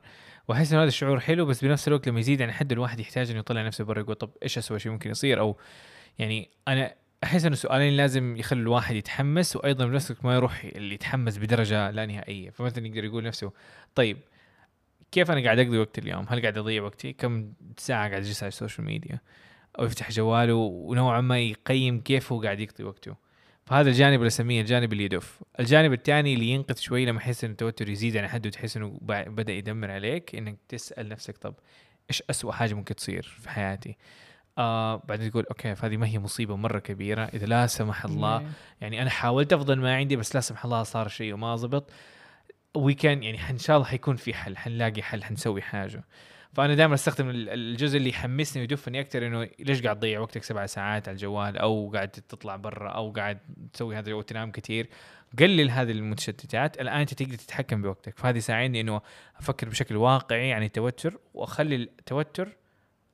وأحس 0.48 0.72
إنه 0.72 0.82
هذا 0.82 0.88
الشعور 0.88 1.20
حلو 1.20 1.46
بس 1.46 1.66
بنفس 1.66 1.88
الوقت 1.88 2.08
لما 2.08 2.20
يزيد 2.20 2.42
عن 2.42 2.52
حد 2.52 2.72
الواحد 2.72 3.00
يحتاج 3.00 3.30
إنه 3.30 3.40
يطلع 3.40 3.62
نفسه 3.62 3.84
برا 3.84 4.00
يقول 4.00 4.16
طب 4.16 4.30
إيش 4.44 4.58
اسوء 4.58 4.78
شيء 4.78 4.92
ممكن 4.92 5.10
يصير 5.10 5.40
أو 5.40 5.58
يعني 6.20 6.50
أنا 6.68 6.94
أحس 7.24 7.46
إنه 7.46 7.56
سؤالين 7.56 7.98
لازم 7.98 8.38
يخلوا 8.38 8.62
الواحد 8.62 8.96
يتحمس 8.96 9.56
وأيضا 9.56 9.86
بنفس 9.86 10.12
الوقت 10.12 10.26
ما 10.26 10.36
يروح 10.36 10.64
اللي 10.64 10.96
يتحمس 10.96 11.38
بدرجة 11.38 11.92
لا 11.92 12.06
نهائية 12.06 12.50
فمثلا 12.50 12.88
يقدر 12.88 13.04
يقول 13.04 13.24
نفسه 13.24 13.52
طيب 13.96 14.18
كيف 15.12 15.32
أنا 15.32 15.44
قاعد 15.44 15.60
أقضي 15.60 15.78
وقت 15.78 16.00
اليوم؟ 16.00 16.26
هل 16.30 16.42
قاعد 16.42 16.58
أضيع 16.58 16.84
وقتي؟ 16.84 17.14
كم 17.14 17.54
ساعة 17.78 18.10
قاعد 18.10 18.24
اجلس 18.24 18.44
على 18.44 18.48
ال 18.48 18.53
social 18.53 18.86
media؟ 18.86 19.20
أو 19.80 19.86
يفتح 19.86 20.12
جواله 20.12 20.54
ونوعا 20.54 21.22
ما 21.22 21.40
يقيم 21.40 22.02
كيف 22.02 22.32
هو 22.32 22.42
قاعد 22.42 22.60
يقضي 22.60 22.84
وقته. 22.84 23.16
فهذا 23.66 23.90
الجانب 23.90 24.16
اللي 24.16 24.28
اسميه 24.28 24.62
الجانب 24.62 24.94
اللي 24.94 25.04
يدف. 25.04 25.40
الجانب 25.60 25.94
الثاني 25.94 26.34
اللي 26.34 26.50
ينقذ 26.50 26.76
شوي 26.76 27.06
لما 27.06 27.18
يحس 27.18 27.44
إن 27.44 27.52
التوتر 27.52 27.90
يزيد 27.90 28.18
عن 28.18 28.28
حده 28.28 28.48
وتحس 28.48 28.78
إنه 28.78 29.00
بدأ 29.28 29.54
يدمر 29.54 29.92
عليك 29.92 30.36
إنك 30.36 30.58
تسأل 30.68 31.10
نفسك 31.10 31.38
طب 31.38 31.54
إيش 32.10 32.24
أسوأ 32.30 32.52
حاجة 32.52 32.74
ممكن 32.74 32.96
تصير 32.96 33.38
في 33.42 33.50
حياتي؟ 33.50 33.98
آه 34.58 35.02
بعدين 35.06 35.32
تقول 35.32 35.46
okay 35.46 35.76
فهذه 35.76 35.98
ما 35.98 36.08
هي 36.08 36.20
مصيبة 36.20 36.56
مرة 36.56 36.80
كبيرة 36.80 37.22
إذا 37.22 37.46
لا 37.46 37.68
سمح 37.68 38.06
الله 38.06 38.40
إيه. 38.40 38.48
يعني 38.82 39.02
أنا 39.02 39.10
حاولت 39.10 39.54
أفضل 39.54 39.80
ما 39.80 39.96
عندي 39.96 40.16
بس 40.16 40.36
لا 40.36 40.42
سمح 40.42 40.66
الله 40.66 40.84
صار 40.84 41.08
شيء 41.08 41.34
وما 41.34 41.56
زبط 41.56 41.90
وي 42.76 42.94
كان 42.94 43.24
يعني 43.24 43.50
إن 43.50 43.58
شاء 43.58 43.78
الله 43.78 43.88
حيكون 43.88 44.16
في 44.16 44.34
حل 44.34 44.58
حنلاقي 44.58 45.02
حل 45.02 45.24
حنسوي 45.24 45.62
حاجة 45.62 46.04
فأنا 46.58 46.76
دائما 46.76 46.94
أستخدم 46.94 47.30
ال- 47.30 47.50
الجزء 47.50 47.98
اللي 47.98 48.10
يحمسني 48.10 48.62
ويدفني 48.62 49.00
أكثر 49.00 49.28
إنه 49.28 49.50
ليش 49.60 49.82
قاعد 49.82 49.96
تضيع 50.00 50.20
وقتك 50.20 50.44
سبع 50.44 50.66
ساعات 50.66 51.08
على 51.08 51.16
الجوال 51.16 51.58
أو 51.58 51.92
قاعد 51.94 52.10
تطلع 52.10 52.56
برا 52.56 52.90
أو 52.90 53.12
قاعد 53.12 53.40
تسوي 53.74 53.96
هذا 53.96 54.14
وتنام 54.14 54.52
كثير 54.52 54.90
قلل 55.40 55.72
هذه 55.72 55.92
المتشتتات. 55.92 56.82
الآن 56.82 57.00
أنت 57.00 57.14
تقدر 57.14 57.36
تتحكم 57.36 57.82
بوقتك. 57.82 58.20
فهذه 58.20 58.38
يساعدني 58.38 58.82
إنه 58.82 59.02
أفكر 59.40 59.70
بشكل 59.70 59.96
واقعي 59.96 60.54
عن 60.54 60.64
التوتر 60.64 61.20
وأخلي 61.34 61.76
التوتر 61.76 62.50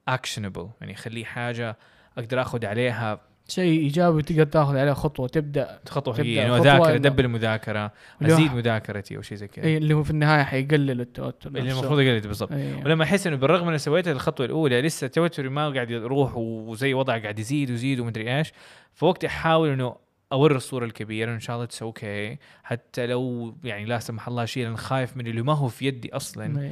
actionable 0.07 0.69
يعني 0.81 0.93
اخليه 0.93 1.25
حاجة 1.25 1.77
أقدر 2.17 2.41
آخذ 2.41 2.65
عليها 2.65 3.21
شيء 3.47 3.79
إيجابي 3.79 4.21
تقدر 4.21 4.43
تاخذ 4.43 4.77
عليه 4.77 4.93
خطوة 4.93 5.27
تبدأ 5.27 5.79
خطوة 5.89 6.19
هي 6.19 6.45
خطوة 6.45 6.57
اذاكر 6.57 6.95
ادبر 6.95 7.25
المذاكرة 7.25 7.91
أزيد 8.21 8.53
مذاكرتي 8.53 9.17
أو 9.17 9.21
شيء 9.21 9.37
زي 9.37 9.47
كذا 9.47 9.65
إيه 9.65 9.77
اللي 9.77 9.93
هو 9.93 10.03
في 10.03 10.11
النهاية 10.11 10.43
حيقلل 10.43 11.01
التوتر 11.01 11.49
اللي. 11.49 11.71
المفروض 11.71 11.99
يقلل 11.99 12.27
بالضبط 12.27 12.51
إيه. 12.51 12.83
ولما 12.85 13.03
أحس 13.03 13.27
إنه 13.27 13.35
بالرغم 13.35 13.67
إني 13.67 13.77
سويت 13.77 14.07
الخطوة 14.07 14.45
الأولى 14.45 14.81
لسه 14.81 15.07
توتري 15.07 15.49
ما 15.49 15.69
قاعد 15.69 15.91
يروح 15.91 16.37
وزي 16.37 16.93
وضع 16.93 17.17
قاعد 17.17 17.39
يزيد 17.39 17.69
ويزيد 17.69 17.99
ومدري 17.99 18.37
إيش 18.37 18.53
فوقتها 18.93 19.27
أحاول 19.27 19.69
إنه 19.69 19.95
أوري 20.31 20.55
الصورة 20.55 20.85
الكبيرة 20.85 21.31
إن 21.31 21.39
شاء 21.39 21.55
الله 21.55 21.65
it's 21.65 21.81
okay 21.81 22.37
حتى 22.63 23.07
لو 23.07 23.53
يعني 23.63 23.85
لا 23.85 23.99
سمح 23.99 24.27
الله 24.27 24.45
شيء 24.45 24.67
أنا 24.67 24.77
خايف 24.77 25.17
من 25.17 25.27
اللي 25.27 25.41
ما 25.41 25.53
هو 25.53 25.67
في 25.67 25.85
يدي 25.85 26.15
أصلا 26.15 26.61
إيه. 26.61 26.71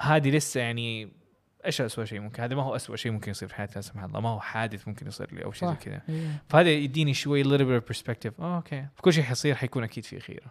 هذه 0.00 0.30
لسه 0.30 0.60
يعني 0.60 1.21
إيش 1.66 1.80
اسوء 1.80 2.04
شيء 2.04 2.20
ممكن؟ 2.20 2.42
هذا 2.42 2.54
ما 2.54 2.62
هو 2.62 2.76
اسوء 2.76 2.96
شيء 2.96 3.12
ممكن 3.12 3.30
يصير 3.30 3.48
في 3.48 3.54
حياتي 3.54 3.74
لا 3.74 3.80
سمح 3.80 4.04
الله. 4.04 4.20
ما 4.20 4.28
هو 4.28 4.40
حادث 4.40 4.88
ممكن 4.88 5.06
يصير 5.06 5.34
لي 5.34 5.44
أو 5.44 5.52
شيء 5.52 5.68
زي. 5.68 5.74
كذا. 5.74 6.02
إيه. 6.08 6.42
فهذا 6.48 6.70
يديني 6.70 7.14
شوي 7.14 7.44
little 7.44 7.48
bit 7.48 7.84
of 7.84 7.94
perspective. 7.94 8.40
آه 8.40 8.56
أوكي. 8.56 8.86
كل 9.00 9.12
شيء 9.12 9.24
حيصير 9.24 9.54
حيكون 9.54 9.84
أكيد 9.84 10.04
في 10.04 10.20
خيره 10.20 10.46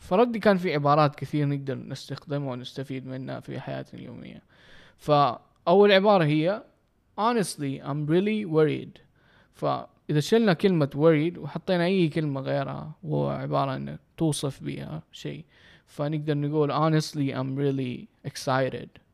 فردي 0.00 0.38
كان 0.38 0.56
في 0.56 0.74
عبارات 0.74 1.14
كثير 1.14 1.48
نقدر 1.48 1.74
نستخدمها 1.74 2.52
ونستفيد 2.52 3.06
منها 3.06 3.40
في 3.40 3.60
حياتنا 3.60 4.00
اليومية. 4.00 4.42
فأول 4.98 5.92
عبارة 5.92 6.24
هي 6.24 6.62
honestly 7.20 7.82
I'm 7.82 8.08
really 8.08 8.44
worried. 8.52 9.00
فإذا 9.54 10.20
شلنا 10.20 10.52
كلمة 10.52 10.90
worried 10.94 11.38
وحطينا 11.38 11.84
أي 11.84 12.08
كلمة 12.08 12.40
غيرها 12.40 12.92
وهو 13.02 13.28
عبارة 13.28 13.76
إنك 13.76 14.00
توصف 14.16 14.62
بها 14.62 15.02
شيء. 15.12 15.44
فنقدر 15.86 16.34
نقول 16.34 16.72
honestly 16.72 17.34
I'm 17.34 17.56
really 17.58 18.28
excited. 18.30 19.05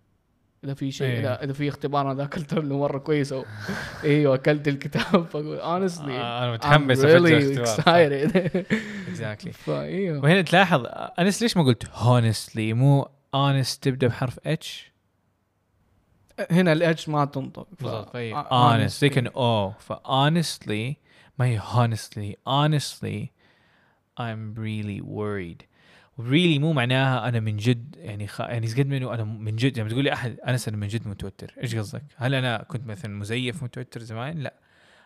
إذا 0.64 0.75
في 0.75 0.90
شيء 0.90 1.07
إيه. 1.07 1.21
إذا, 1.21 1.45
إذا 1.45 1.52
في 1.52 1.69
اختبار 1.69 2.11
أنا 2.11 2.14
ذاكرته 2.14 2.57
له 2.62 2.78
مرة 2.78 2.99
كويس 2.99 3.33
أو 3.33 3.45
أيوه 4.04 4.35
أكلت 4.35 4.69
الكتاب. 4.69 5.26
فأقول 5.26 5.59
honestly 5.59 6.09
آه، 6.09 6.45
أنا 6.45 6.52
I'm 6.52 6.54
متحمس 6.54 6.99
really 7.00 7.59
excited. 7.59 8.66
Exactly. 9.12 9.50
فأيوه 9.66 10.19
وهنا 10.23 10.42
تلاحظ 10.42 10.87
أنس 11.19 11.42
ليش 11.42 11.57
ما 11.57 11.62
قلت 11.62 11.85
honestly 11.87 12.59
مو 12.59 13.09
honest 13.37 13.78
تبدأ 13.81 14.07
بحرف 14.07 14.38
اتش 14.47 14.92
هنا 16.50 16.73
الاتش 16.73 17.09
ما 17.09 17.25
تنطق. 17.25 17.69
بالضبط 17.81 18.16
آه، 18.16 18.88
honest. 18.88 19.04
كان 19.04 19.26
أو 19.26 19.71
ف 19.71 19.92
honestly 19.92 20.95
ما 21.38 21.47
هي 21.47 21.61
honestly. 21.61 22.35
Honestly 22.49 23.26
I'm 24.21 24.54
really 24.57 25.00
worried. 25.00 25.64
Really 26.19 26.59
مو 26.61 26.73
معناها 26.73 27.28
أنا 27.28 27.40
من 27.40 27.57
جد 27.57 27.97
يعني 27.99 28.26
خ... 28.26 28.40
يعني 28.40 28.66
قد 28.66 28.87
ما 28.87 28.97
انه 28.97 29.14
أنا 29.14 29.25
من 29.25 29.57
جد 29.57 29.78
لما 29.78 29.88
تقول 29.88 30.04
لي 30.04 30.12
أحد 30.12 30.40
انس 30.40 30.69
أنا 30.69 30.76
من 30.76 30.88
جد 30.88 31.09
متوتر. 31.09 31.54
إيش 31.62 31.76
قصدك؟ 31.76 32.02
هل 32.16 32.35
أنا 32.35 32.62
كنت 32.69 32.87
مثلا 32.87 33.14
مزيف 33.19 33.62
متوتر 33.62 34.02
زمان؟ 34.02 34.38
لا. 34.38 34.54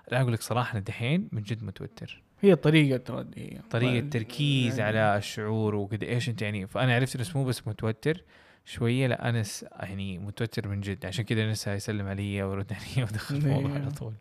الان 0.09 0.21
أقول 0.21 0.33
لك 0.33 0.43
صراحة 0.43 0.73
أنا 0.73 0.81
دحين 0.81 1.29
من 1.33 1.43
جد 1.43 1.65
متوتر. 1.65 2.23
هي 2.41 2.57
طريقة 2.57 2.97
ترد 2.97 3.35
هي 3.37 3.59
طريقة 3.71 4.07
ف- 4.07 4.13
تركيز 4.13 4.79
يعني 4.79 4.99
على 4.99 5.19
الشعور 5.19 5.75
وقد 5.75 6.03
إيش 6.03 6.29
أنت 6.29 6.43
يعني 6.43 6.67
فأنا 6.67 6.95
عرفت 6.95 7.17
إنه 7.17 7.27
مو 7.35 7.45
بس 7.45 7.69
متوتر 7.69 8.25
شوية 8.65 9.07
لا 9.07 9.29
انس 9.29 9.65
يعني 9.81 10.19
متوتر 10.19 10.69
من 10.69 10.81
جد. 10.81 11.07
عشان 11.07 11.25
كذا 11.25 11.45
انس 11.45 11.67
يسلم 11.69 12.07
علي 12.07 12.43
ويرد 12.43 12.73
علي 12.73 13.03
ودخل 13.05 13.41
في 13.41 13.47
الموضوع 13.47 13.73
على 13.73 13.91
طول. 13.91 14.15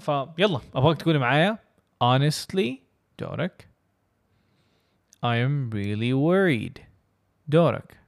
فيلا 0.00 0.60
أبغاك 0.74 0.96
تقولي 0.96 1.18
معايا 1.18 1.58
honestly 2.04 2.70
دورك. 3.18 3.69
I 5.22 5.36
am 5.36 5.70
really 5.70 6.12
worried. 6.14 6.80
دورك. 7.48 8.00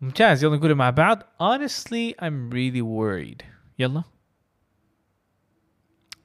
ممتاز. 0.00 0.44
يلا 0.44 0.56
نقول 0.56 0.74
مع 0.74 0.90
بعض. 0.90 1.22
Honestly 1.22 2.14
I'm 2.22 2.50
really 2.50 2.82
worried. 2.82 3.44
يلا. 3.78 4.02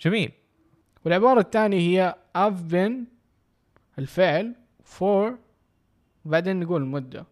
جميل. 0.02 0.32
والعبارة 1.06 1.40
الثانية 1.40 1.80
هي 1.80 2.16
I've 2.38 2.72
been 2.74 3.06
الفعل 4.00 4.56
for 4.84 5.34
وبعدين 6.26 6.60
نقول 6.60 6.82
المدة 6.82 7.26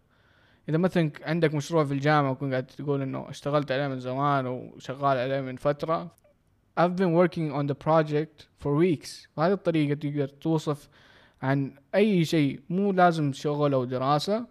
إذا 0.68 0.78
مثلا 0.78 1.12
عندك 1.22 1.54
مشروع 1.54 1.84
في 1.84 1.94
الجامعة 1.94 2.30
وكنت 2.30 2.50
قاعد 2.52 2.66
تقول 2.66 3.02
إنه 3.02 3.30
اشتغلت 3.30 3.72
عليه 3.72 3.88
من 3.88 4.00
زمان 4.00 4.46
وشغال 4.46 5.18
عليه 5.18 5.40
من 5.40 5.56
فترة 5.56 6.14
I've 6.78 6.96
been 6.96 7.12
working 7.14 7.52
on 7.52 7.66
the 7.66 7.74
project 7.74 8.46
for 8.64 8.74
weeks. 8.76 9.28
بهذه 9.36 9.52
الطريقة 9.52 9.94
تقدر 9.94 10.28
توصف 10.28 10.88
عن 11.42 11.74
أي 11.94 12.24
شيء 12.24 12.60
مو 12.70 12.92
لازم 12.92 13.32
شغل 13.32 13.72
أو 13.74 13.84
دراسة. 13.84 14.46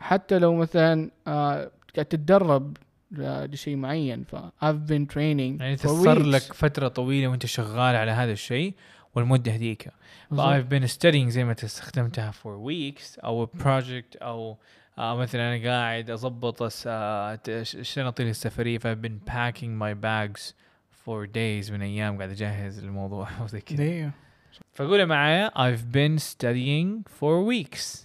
حتى 0.00 0.38
لو 0.38 0.54
مثلا 0.54 1.10
آه 1.26 1.70
قاعد 1.94 2.06
تتدرب 2.06 2.76
لشيء 3.12 3.76
معين. 3.76 4.24
ف 4.24 4.36
I've 4.36 4.88
been 4.90 5.06
training 5.14 5.60
يعني 5.60 5.76
weeks. 5.76 6.06
لك 6.06 6.40
فترة 6.52 6.88
طويلة 6.88 7.28
وأنت 7.28 7.46
شغال 7.46 7.96
على 7.96 8.10
هذا 8.10 8.32
الشيء 8.32 8.74
والمدة 9.14 9.52
هذيك. 9.52 9.88
ف. 10.30 10.34
I've 10.34 10.68
been 10.74 10.88
studying 10.98 11.28
زي 11.28 11.44
ما 11.44 11.56
استخدمتها 11.64 12.30
for 12.32 12.68
weeks 12.70 13.24
أو 13.24 13.46
project 13.46 14.22
أو 14.22 14.56
آه 14.98 15.16
مثلا 15.16 15.56
أنا 15.56 15.70
قاعد 15.70 16.10
أضبط 16.10 16.62
الس- 16.62 16.84
آه، 16.86 17.38
شنطي 17.62 18.24
للسفرية. 18.24 18.78
ف 18.78 18.86
I've 18.86 19.06
been 19.06 19.30
packing 19.32 19.78
my 19.82 19.94
bags 20.04 20.54
for 21.10 21.26
days 21.26 21.72
من 21.72 21.82
أيام 21.82 22.16
قاعد 22.16 22.30
أجهز 22.30 22.78
الموضوع 22.78 23.28
وزي 23.42 23.60
كذا. 23.60 23.76
دي. 23.76 24.10
فقولها 24.72 25.04
معايا 25.04 25.48
I've 25.50 25.80
been 25.92 26.18
studying 26.22 27.02
for 27.20 27.44
weeks. 27.52 27.98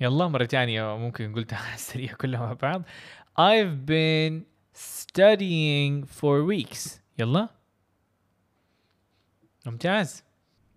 يلا 0.00 0.28
مرة 0.28 0.44
ثانية 0.44 0.96
ممكن 0.96 1.34
قلتها 1.34 1.58
على 1.66 1.74
السريع 1.74 2.12
كلها 2.12 2.40
مع 2.40 2.52
بعض. 2.52 2.82
I've 3.40 3.86
been 3.90 4.42
studying 4.78 6.06
for 6.20 6.44
weeks. 6.52 6.88
يلا. 7.18 7.48
ممتاز. 9.66 10.24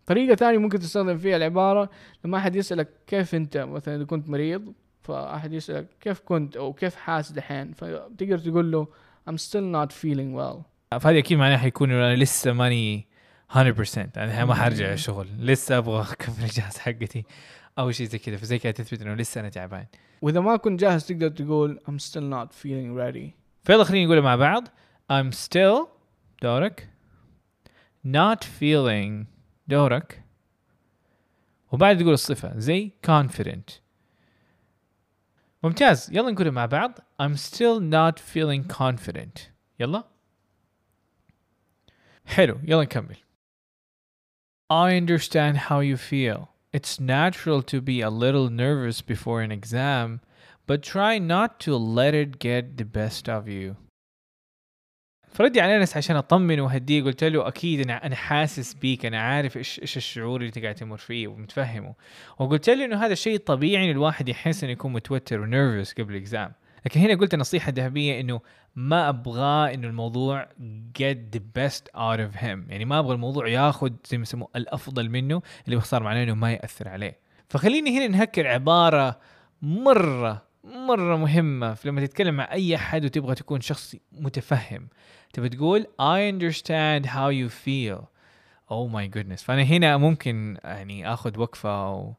طريقة 0.06 0.36
ثانية 0.36 0.58
ممكن 0.58 0.80
تستخدم 0.80 1.18
فيها 1.18 1.38
العبارة 1.38 1.90
لما 2.26 2.38
أحد 2.38 2.56
يسألك 2.56 2.90
كيف 3.08 3.36
أنت 3.36 3.58
مثلا 3.58 3.96
إذا 3.96 4.04
كنت 4.04 4.30
مريض 4.30 4.74
فأحد 5.02 5.54
يسألك 5.54 5.88
كيف 6.00 6.20
كنت 6.20 6.58
أو 6.58 6.74
كيف 6.74 6.96
حاس 6.96 7.32
دحين؟ 7.32 7.74
فتقدر 7.74 8.38
تقول 8.40 8.72
له 8.72 8.88
I'm 9.30 9.34
still 9.38 9.68
not 9.76 9.92
feeling 9.94 10.34
well. 10.36 10.71
فهذه 11.00 11.18
أكيد 11.20 11.38
معناها 11.38 11.58
حيكون 11.58 11.92
أنا 11.92 12.16
لسه 12.16 12.54
ماني 12.54 13.08
100% 13.52 13.58
أنا 14.18 14.46
ما 14.46 14.54
حرجع 14.54 14.94
الشغل. 14.94 15.28
لسه 15.40 15.78
أبغى 15.78 16.12
أكمل 16.12 16.36
الاجازة 16.40 16.80
حقتي 16.80 17.26
أو 17.80 17.92
شيء 17.92 18.08
زي 18.08 18.20
كذا. 18.20 18.38
فزي 18.38 18.60
كذا 18.60 18.72
تثبت 18.72 19.02
إنه 19.02 19.14
لسه 19.14 19.42
أنا 19.42 19.50
تعبان. 19.50 19.86
وإذا 20.22 20.40
ما 20.40 20.58
كنت 20.58 20.80
جاهز 20.80 21.06
تقدر 21.06 21.30
تقول 21.30 21.80
I'm 21.88 22.00
still 22.04 22.34
not 22.34 22.50
feeling 22.54 22.96
ready. 22.98 23.32
فيلا 23.64 23.84
خلينا 23.84 24.06
نقولها 24.06 24.22
مع 24.24 24.36
بعض. 24.36 24.68
I'm 25.12 25.36
still 25.36 25.88
دورك. 26.42 26.90
Not 28.08 28.44
feeling 28.60 29.26
دورك. 29.68 30.24
وبعد 31.72 31.98
تقول 31.98 32.14
الصفة 32.14 32.60
زي 32.60 32.92
confident. 33.08 33.72
ممتاز. 35.64 36.10
يلا 36.14 36.32
نقولها 36.32 36.52
مع 36.52 36.66
بعض. 36.66 37.00
I'm 37.22 37.36
still 37.38 37.80
not 37.80 38.20
feeling 38.20 38.74
confident. 38.78 39.40
يلا. 39.80 40.11
حلو 42.26 42.60
يلا 42.64 42.84
نكمل 42.84 43.16
I 44.72 44.96
understand 44.96 45.58
how 45.58 45.82
you 45.82 45.98
feel. 45.98 46.48
It's 46.72 46.98
natural 46.98 47.62
to 47.64 47.82
be 47.82 48.00
a 48.00 48.10
little 48.10 48.50
nervous 48.50 49.02
before 49.02 49.42
an 49.42 49.52
exam, 49.52 50.22
but 50.66 50.82
try 50.82 51.20
not 51.20 51.60
to 51.66 51.76
let 51.76 52.14
it 52.14 52.40
get 52.40 52.78
the 52.78 52.86
best 52.86 53.28
of 53.28 53.50
you. 53.50 53.76
فردي 55.34 55.62
على 55.62 55.78
انس 55.78 55.98
عشان 55.98 56.16
اطمنه 56.16 56.62
وأهديه 56.62 57.04
قلت 57.04 57.24
له 57.24 57.48
أكيد 57.48 57.80
أنا 57.80 58.06
أنا 58.06 58.16
حاسس 58.16 58.74
بيك 58.74 59.06
أنا 59.06 59.22
عارف 59.22 59.58
إيش 59.58 59.80
إيش 59.80 59.98
الشعور 59.98 60.36
اللي 60.36 60.48
أنت 60.48 60.60
قاعد 60.60 60.76
تمر 60.76 60.98
فيه 60.98 61.28
ومتفهمه 61.28 61.96
وقلت 62.40 62.70
له 62.70 62.86
إنه 62.86 63.06
هذا 63.06 63.14
شيء 63.14 63.38
طبيعي 63.38 63.86
إن 63.86 63.92
الواحد 63.92 64.30
يحس 64.30 64.64
إنه 64.64 64.74
يكون 64.74 64.94
متوتر 64.94 65.40
ونيرفس 65.42 65.94
قبل 65.94 66.14
الإكزام 66.16 66.54
لكن 66.86 67.00
هنا 67.00 67.16
قلت 67.16 67.34
النصيحة 67.34 67.72
ذهبية 67.72 68.20
إنه 68.20 68.42
ما 68.76 69.10
ابغاه 69.10 69.74
إنه 69.74 69.88
الموضوع 69.88 70.46
get 71.00 71.18
the 71.36 71.40
best 71.40 71.84
out 71.96 72.20
of 72.20 72.42
him. 72.42 72.70
يعني 72.70 72.86
ما 72.86 73.00
أبغى 73.00 73.14
الموضوع 73.14 73.48
ياخذ 73.48 73.92
زي 74.06 74.18
ما 74.18 74.22
يسموه 74.22 74.48
الأفضل 74.56 75.10
منه 75.10 75.42
اللي 75.66 75.76
بيختار 75.76 76.04
معناه 76.04 76.24
إنه 76.24 76.34
ما 76.34 76.52
يأثر 76.52 76.88
عليه. 76.88 77.20
فخليني 77.50 77.98
هنا 77.98 78.08
نهكر 78.08 78.48
عبارة 78.48 79.20
مرة 79.62 80.52
مرة 80.64 81.16
مهمة 81.18 81.78
لما 81.86 82.06
تتكلم 82.06 82.36
مع 82.36 82.52
أي 82.52 82.76
أحد 82.76 83.06
وتبغى 83.06 83.36
تكون 83.36 83.62
شخص 83.62 83.96
متفهم. 84.12 84.88
تبغى 85.34 85.50
تقول 85.50 85.88
I 86.02 86.32
understand 86.34 87.06
how 87.06 87.30
you 87.30 87.50
feel. 87.50 88.08
Oh 88.70 88.88
my 88.88 89.08
goodness. 89.18 89.44
فأنا 89.44 89.64
هنا 89.64 89.98
ممكن 89.98 90.58
يعني 90.64 91.14
آخذ 91.14 91.40
وقفة 91.40 91.92
و... 91.92 92.14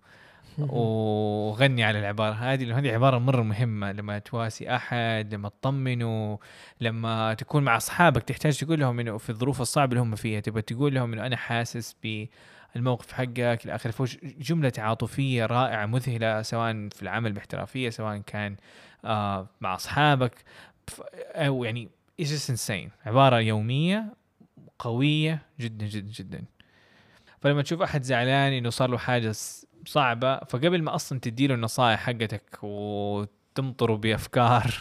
وغني 0.59 1.85
على 1.85 1.99
العبارة 1.99 2.33
هذه 2.33 2.79
هذه 2.79 2.93
عبارة 2.93 3.19
مرة 3.19 3.43
مهمة. 3.43 3.93
لما 3.93 4.19
تواسي 4.19 4.77
أحد 4.77 5.29
لما 5.35 5.49
تطمنه 5.49 6.39
لما 6.81 7.35
تكون 7.35 7.63
مع 7.63 7.77
أصحابك 7.77 8.23
تحتاج 8.23 8.59
تقول 8.59 8.81
لهم 8.81 9.01
إنه 9.01 9.19
في 9.19 9.31
الظروف 9.31 9.61
الصعبة 9.61 9.93
اللي 9.93 10.03
هم 10.03 10.15
فيها 10.15 10.41
تبغى 10.41 10.63
تقول 10.63 10.95
لهم 10.95 11.13
إنه 11.13 11.27
أنا 11.27 11.37
حاسس 11.37 11.97
بالموقف 12.03 13.13
حقك. 13.13 13.61
إلى 13.65 13.75
آخره. 13.75 14.09
جملة 14.23 14.73
عاطفية 14.79 15.47
رائعة 15.47 15.87
مذهلة 15.87 16.43
سواء 16.43 16.89
في 16.89 17.03
العمل 17.03 17.33
باحترافية 17.33 17.91
سواء 17.91 18.19
كان 18.19 18.57
آه 19.05 19.47
مع 19.61 19.75
أصحابك. 19.75 20.45
أو 21.35 21.65
يعني 21.65 21.89
just 22.23 22.51
insane. 22.51 22.91
عبارة 23.07 23.41
يومية 23.41 24.15
قوية 24.79 25.43
جدا 25.61 25.87
جدا 25.87 26.13
جدا. 26.13 26.45
فلما 27.41 27.63
تشوف 27.63 27.83
أحد 27.83 28.03
زعلان 28.03 28.53
إنه 28.53 28.71
صار 28.71 28.91
له 28.91 28.99
حاجة 28.99 29.35
صعبة 29.87 30.39
فقبل 30.39 30.83
ما 30.83 30.95
أصلا 30.95 31.21
تدي 31.21 31.47
له 31.47 31.55
النصائح 31.55 32.01
حقتك 32.01 32.59
وتمطره 32.63 33.97
بأفكار 33.97 34.75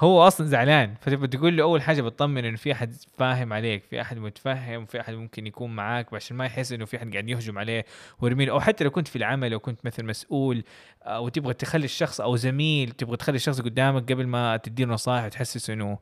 هو 0.00 0.26
أصلا 0.26 0.46
زعلان 0.46 0.94
فتبغى 1.00 1.26
تقول 1.26 1.56
له 1.56 1.62
أول 1.62 1.82
حاجة 1.82 2.02
بتطمن 2.02 2.44
انه 2.44 2.56
في 2.56 2.72
أحد 2.72 2.94
فاهم 3.18 3.52
عليك 3.52 3.84
في 3.84 4.00
أحد 4.00 4.18
متفهم 4.18 4.86
في 4.86 5.00
أحد 5.00 5.14
ممكن 5.14 5.46
يكون 5.46 5.76
معاك 5.76 6.14
عشان 6.14 6.36
ما 6.36 6.46
يحس 6.46 6.72
إنه 6.72 6.84
في 6.84 6.96
أحد 6.96 7.12
قاعد 7.12 7.28
يهجم 7.28 7.58
عليه 7.58 7.84
ويرمي 8.20 8.50
أو 8.50 8.60
حتى 8.60 8.84
لو 8.84 8.90
كنت 8.90 9.08
في 9.08 9.16
العمل 9.16 9.52
أو 9.52 9.60
كنت 9.60 9.86
مثل 9.86 10.04
مسؤول 10.04 10.64
آه، 11.02 11.20
وتبغى 11.20 11.54
تخلي 11.54 11.84
الشخص 11.84 12.20
أو 12.20 12.36
زميل 12.36 12.90
تبغى 12.90 13.16
تخلي 13.16 13.36
الشخص 13.36 13.60
قدامك 13.60 14.12
قبل 14.12 14.26
ما 14.26 14.56
تدي 14.56 14.84
له 14.84 14.94
نصائح 14.94 15.24
وتحسسه 15.24 15.72
إنه 15.72 15.98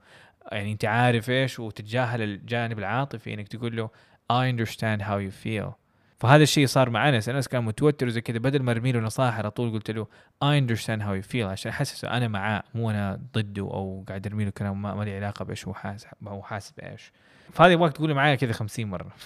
يعني 0.53 0.73
أنت 0.73 0.85
عارف 0.85 1.31
إيش 1.31 1.61
وتتجاهل 1.61 2.23
الجانب 2.23 2.79
العاطفي 2.79 3.35
إنك 3.35 3.49
تقول 3.49 3.77
له 3.77 3.91
I 4.33 4.49
understand 4.49 5.03
how 5.03 5.19
you 5.19 5.31
feel. 5.31 5.82
فهذا 6.23 6.43
الشيء 6.43 6.67
صار 6.67 6.91
مع 6.91 7.09
انس 7.09 7.29
انس 7.29 7.49
كان 7.49 7.65
متوتر 7.65 8.07
وزي 8.07 8.21
كذا 8.21 8.39
بدل 8.39 8.63
ما 8.63 8.73
ارمي 8.73 8.93
له 8.93 9.01
نصائح 9.01 9.39
على 9.39 9.51
طول 9.51 9.73
قلت 9.73 9.91
له 9.91 10.07
I 10.45 10.61
understand 10.61 11.03
how 11.03 11.23
you 11.23 11.33
feel. 11.33 11.45
عشان 11.45 11.71
أحسسه 11.71 12.09
أنا 12.09 12.29
معاه 12.29 12.63
مو 12.75 12.91
أنا 12.91 13.21
ضده 13.35 13.63
أو 13.63 14.05
قاعد 14.09 14.27
أرمي 14.27 14.45
له 14.45 14.51
كلام 14.51 14.83
ما, 14.83 15.05
لي 15.05 15.17
علاقة 15.17 15.45
بإيش 15.45 15.67
هو 15.67 15.75
حاسس 15.75 16.07
هو 16.27 16.43
حاسس 16.43 16.71
بإيش. 16.71 17.13
فهذه 17.53 17.73
يبغاك 17.73 17.93
تقولي 17.93 18.15
معايا 18.15 18.35
كذا 18.35 18.53
50 18.53 18.87
مرة. 18.87 19.13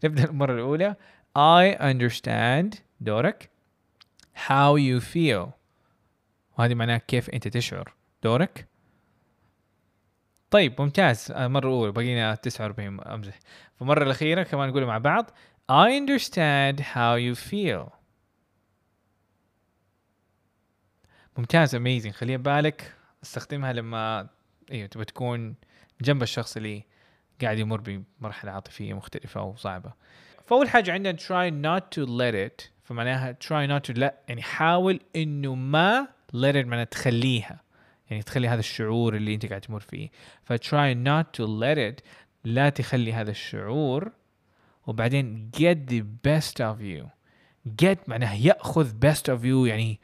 فنبدا 0.00 0.24
المرة 0.24 0.54
الأولى. 0.54 0.96
I 1.38 1.78
understand 1.78 2.78
دورك. 3.00 3.50
How 4.48 4.78
you 4.78 5.04
feel. 5.14 5.48
وهذه 6.58 6.74
معناها 6.74 6.98
كيف 6.98 7.30
أنت 7.30 7.48
تشعر. 7.48 7.94
دورك. 8.22 8.68
طيب 10.50 10.80
ممتاز. 10.80 11.32
المرة 11.36 11.68
الأولى 11.68 11.92
بقينا 11.92 12.34
49 12.34 13.00
أمزح. 13.00 13.38
فالمره 13.76 14.04
الأخيرة 14.04 14.42
كمان 14.42 14.68
نقولها 14.68 14.86
مع 14.86 14.98
بعض. 14.98 15.30
I 15.68 15.96
understand 15.96 16.80
how 16.80 17.14
you 17.14 17.34
feel. 17.34 17.92
ممتاز 21.36 21.76
amazing. 21.76 22.10
خليها 22.10 22.36
بالك 22.36 22.94
استخدمها 23.22 23.72
لما 23.72 24.28
أيوه 24.70 24.86
تبغى 24.86 25.04
تكون 25.04 25.54
جنب 26.00 26.22
الشخص 26.22 26.56
اللي 26.56 26.84
قاعد 27.42 27.58
يمر 27.58 27.80
بمرحلة 28.20 28.52
عاطفية 28.52 28.94
مختلفة 28.94 29.40
أو 29.40 29.56
صعبة. 29.56 29.92
فأول 30.46 30.68
حاجة 30.68 30.92
عندنا 30.92 31.16
try 31.18 31.50
not 31.50 31.82
to 31.96 32.06
let 32.06 32.50
it. 32.50 32.70
فمعناها 32.82 33.36
try 33.44 33.66
not 33.70 33.90
to 33.90 33.98
let 33.98 34.12
يعني 34.28 34.42
حاول 34.42 35.00
إنه 35.16 35.54
ما 35.54 36.08
let 36.32 36.54
it 36.54 36.66
معناها 36.66 36.84
تخليها. 36.84 37.60
يعني 38.10 38.22
تخلي 38.22 38.48
هذا 38.48 38.60
الشعور 38.60 39.16
اللي 39.16 39.34
أنت 39.34 39.46
قاعد 39.46 39.60
تمر 39.60 39.80
فيه. 39.80 40.10
ف 40.42 40.52
try 40.52 40.94
not 40.94 41.26
to 41.40 41.46
let 41.46 41.78
it 41.78 42.04
لا 42.44 42.68
تخلي 42.68 43.12
هذا 43.12 43.30
الشعور 43.30 44.12
وبعدين 44.86 45.50
get 45.56 45.90
the 45.90 46.02
best 46.28 46.60
of 46.60 46.80
you. 46.80 47.06
get 47.82 48.08
معناها 48.08 48.34
يأخذ 48.34 48.90
best 48.90 49.36
of 49.36 49.44
you 49.44 49.66
يعني 49.68 50.00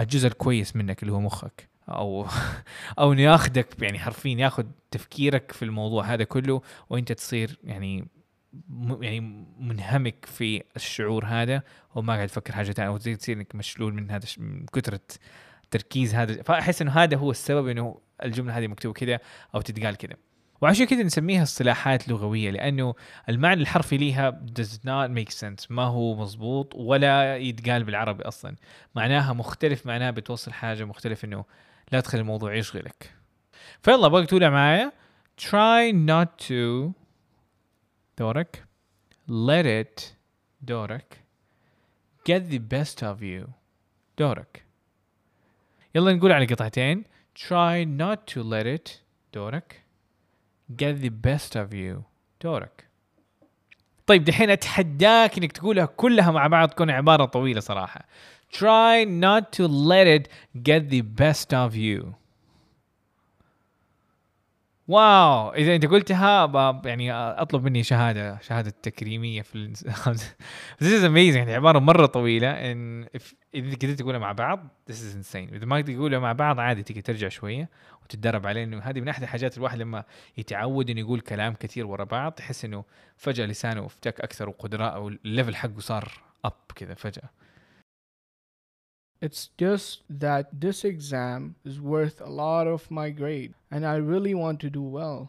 الجزء 0.00 0.28
الكويس 0.28 0.76
منك 0.76 1.02
اللي 1.02 1.12
هو 1.12 1.20
مخك. 1.20 1.68
أو 1.88 2.26
أو 2.98 3.12
إنه 3.12 3.22
ياخذك 3.22 3.82
يعني 3.82 3.98
حرفيا 3.98 4.36
ياخذ 4.38 4.66
تفكيرك 4.90 5.52
في 5.52 5.64
الموضوع 5.64 6.04
هذا 6.04 6.24
كله 6.24 6.62
وأنت 6.90 7.12
تصير 7.12 7.58
يعني 7.64 8.08
يعني 9.00 9.20
منهمك 9.58 10.24
في 10.24 10.62
الشعور 10.76 11.24
هذا 11.24 11.62
وما 11.94 12.14
قاعد 12.14 12.28
تفكر 12.28 12.52
حاجة 12.52 12.72
ثانية 12.72 12.90
وزي 12.90 13.16
تصير 13.16 13.36
إنك 13.36 13.54
مشلول 13.54 13.94
من 13.94 14.10
هذا 14.10 14.26
من 14.38 14.66
كثرة 14.66 15.00
التركيز 15.64 16.14
هذا. 16.14 16.42
فأحس 16.42 16.82
إنه 16.82 16.90
هذا 16.90 17.16
هو 17.16 17.30
السبب 17.30 17.68
إنه 17.68 18.00
الجملة 18.22 18.58
هذه 18.58 18.66
مكتوبة 18.66 18.94
كذا 18.94 19.18
أو 19.54 19.60
تتقال 19.60 19.96
كذا 19.96 20.16
وعشان 20.62 20.86
كذا 20.86 21.02
نسميها 21.02 21.42
اصطلاحات 21.42 22.08
لغوية 22.08 22.50
لأنه 22.50 22.94
المعنى 23.28 23.60
الحرفي 23.60 23.96
ليها 23.96 24.44
does 24.58 24.76
not 24.86 25.10
make 25.18 25.32
sense 25.32 25.66
ما 25.70 25.82
هو 25.82 26.14
مزبوط 26.16 26.74
ولا 26.74 27.36
يتقال 27.36 27.84
بالعربي 27.84 28.22
أصلا. 28.22 28.56
معناها 28.94 29.32
مختلف 29.32 29.86
معناها 29.86 30.10
بتوصل 30.10 30.52
حاجة 30.52 30.84
مختلف 30.84 31.24
إنه 31.24 31.44
لا 31.92 32.00
تخلي 32.00 32.20
الموضوع 32.20 32.54
يشغلك. 32.54 33.14
فيلا 33.82 34.08
بقى 34.08 34.26
تقولها 34.26 34.50
معايا. 34.50 34.92
Try 35.40 35.92
not 35.92 36.46
to 36.48 36.92
دورك. 38.18 38.64
Let 39.28 39.66
it 39.66 40.02
دورك. 40.60 41.24
Get 42.30 42.42
the 42.52 42.58
best 42.58 43.02
of 43.02 43.22
you 43.22 43.50
دورك. 44.18 44.64
يلا 45.94 46.12
نقول 46.12 46.32
على 46.32 46.46
قطعتين. 46.46 47.04
Try 47.38 47.84
not 47.84 48.34
to 48.34 48.42
let 48.42 48.66
it 48.66 48.90
دورك. 49.34 49.82
Get 50.76 51.02
the 51.02 51.10
best 51.10 51.56
of 51.56 51.74
you. 51.74 52.02
دورك. 52.42 52.84
طيب 54.06 54.24
دحين 54.24 54.50
أتحداك 54.50 55.38
إنك 55.38 55.52
تقولها 55.52 55.84
كلها 55.84 56.30
مع 56.30 56.46
بعض 56.46 56.68
تكون 56.68 56.90
عبارة 56.90 57.24
طويلة 57.24 57.60
صراحة. 57.60 58.06
Try 58.52 59.04
not 59.06 59.52
to 59.52 59.66
let 59.66 60.06
it 60.06 60.28
get 60.56 60.90
the 60.90 61.02
best 61.02 61.52
of 61.52 61.74
you. 61.74 62.21
واو 64.88 65.54
إذا 65.54 65.74
أنت 65.74 65.86
قلتها 65.86 66.52
يعني 66.84 67.12
أطلب 67.12 67.64
مني 67.64 67.82
شهادة 67.82 68.38
شهادة 68.40 68.70
تكريمية 68.82 69.42
في 69.42 69.72
this 70.82 70.86
is 70.86 71.04
amazing 71.04 71.36
يعني 71.36 71.54
عبارة 71.54 71.78
مرة 71.78 72.06
طويلة 72.06 72.50
إن 72.50 73.06
إذا 73.54 73.76
قدرت 73.76 73.98
تقولها 73.98 74.18
مع 74.18 74.32
بعض 74.32 74.68
this 74.90 74.94
is 74.94 75.16
insane. 75.16 75.52
إذا 75.52 75.66
ما 75.66 75.80
تقولها 75.80 76.18
مع 76.18 76.32
بعض 76.32 76.60
عادي 76.60 76.82
تيجي 76.82 77.02
ترجع 77.02 77.28
شوية 77.28 77.68
وتتدرب 78.04 78.46
عليه 78.46 78.64
إنه 78.64 78.78
هذه 78.78 79.00
من 79.00 79.08
أحد 79.08 79.22
الحاجات 79.22 79.56
الواحد 79.56 79.78
لما 79.78 80.04
يتعود 80.38 80.90
إنه 80.90 81.00
يقول 81.00 81.20
كلام 81.20 81.54
كثير 81.54 81.86
ورا 81.86 82.04
بعض 82.04 82.32
تحس 82.32 82.64
إنه 82.64 82.84
فجأة 83.16 83.46
لسانه 83.46 83.86
افتك 83.86 84.20
أكثر 84.20 84.48
وقدرات 84.48 84.92
أو 84.92 85.08
ال 85.08 85.16
level 85.16 85.56
حقه 85.56 85.80
صار 85.80 86.12
up 86.44 86.52
كذا 86.74 86.94
فجأة. 86.94 87.30
It's 89.26 89.50
just 89.56 90.02
that 90.10 90.44
this 90.64 90.84
exam 90.84 91.54
is 91.64 91.80
worth 91.80 92.20
a 92.20 92.32
lot 92.42 92.66
of 92.66 92.90
my 92.90 93.10
grade 93.10 93.52
and 93.70 93.86
I 93.86 93.96
really 93.96 94.34
want 94.34 94.58
to 94.60 94.70
do 94.70 94.82
well. 94.82 95.28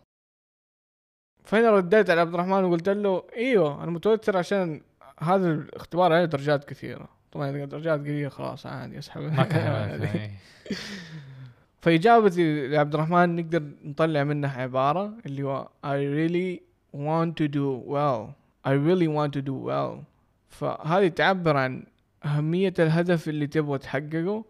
فهنا 1.44 1.72
رديت 1.72 2.10
على 2.10 2.22
عبد 2.22 2.34
الرحمن 2.34 2.64
وقلت 2.64 2.90
له 2.90 3.24
إيوه 3.36 3.84
أنا 3.84 3.92
متوتر 3.92 4.38
عشان 4.38 4.82
هذا 5.20 5.52
الاختبار 5.52 6.14
عليه 6.14 6.26
درجات 6.26 6.64
كثيرة. 6.64 7.10
طبعا 7.32 7.50
إذا 7.50 7.66
درجات 7.66 8.00
قليلة 8.00 8.30
خلاص 8.30 8.66
عادي 8.66 9.00
أسحب 9.00 9.22
ما 9.22 9.44
كان 9.44 10.32
فإجابتي 11.82 12.68
لعبد 12.68 12.94
الرحمن 12.94 13.36
نقدر 13.36 13.64
نطلع 13.84 14.24
منها 14.24 14.62
عبارة 14.62 15.14
اللي 15.26 15.44
هو 15.44 15.68
I 15.84 15.98
really 16.18 16.62
want 16.94 17.36
to 17.38 17.48
do 17.48 17.68
well. 17.96 18.36
I 18.66 18.72
really 18.72 19.08
want 19.08 19.34
to 19.34 19.42
do 19.42 19.54
well. 19.54 20.04
فهذه 20.50 21.08
تعبر 21.08 21.58
عن 21.58 21.84
أهمية 22.26 22.74
الهدف 22.80 23.30
اللي 23.30 23.48
تبغى 23.48 23.78
تحققه 23.78 24.46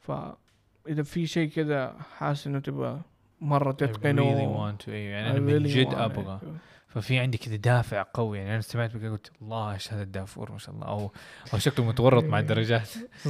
فإذا 0.00 1.02
في 1.02 1.26
شيء 1.26 1.48
كذا 1.48 1.96
حاسس 2.18 2.46
إنه 2.46 2.58
تبغى 2.58 3.00
مرة 3.40 3.72
I 3.72 3.76
تتقنه. 3.76 4.22
really 4.22 4.58
want 4.58 4.84
to 4.84 4.88
يعني 4.88 5.28
I 5.28 5.30
أنا 5.30 5.40
من 5.40 5.58
really 5.58 5.68
جد 5.68 5.90
it. 5.90 6.46
ففي 6.88 7.18
عندي 7.18 7.38
كذا 7.38 7.56
دافع 7.56 8.06
قوي 8.14 8.38
يعني 8.38 8.52
أنا 8.52 8.60
سمعت 8.60 8.96
بك 8.96 9.04
قلت 9.04 9.30
الله 9.42 9.74
إيش 9.74 9.92
هذا 9.92 10.02
الدافور؟ 10.02 10.52
ما 10.52 10.58
شاء 10.58 10.74
الله. 10.74 10.86
أو 10.86 11.12
أو 11.54 11.58
شكله 11.58 11.86
متورط 11.86 12.24
مع 12.24 12.38
الدرجات. 12.38 12.88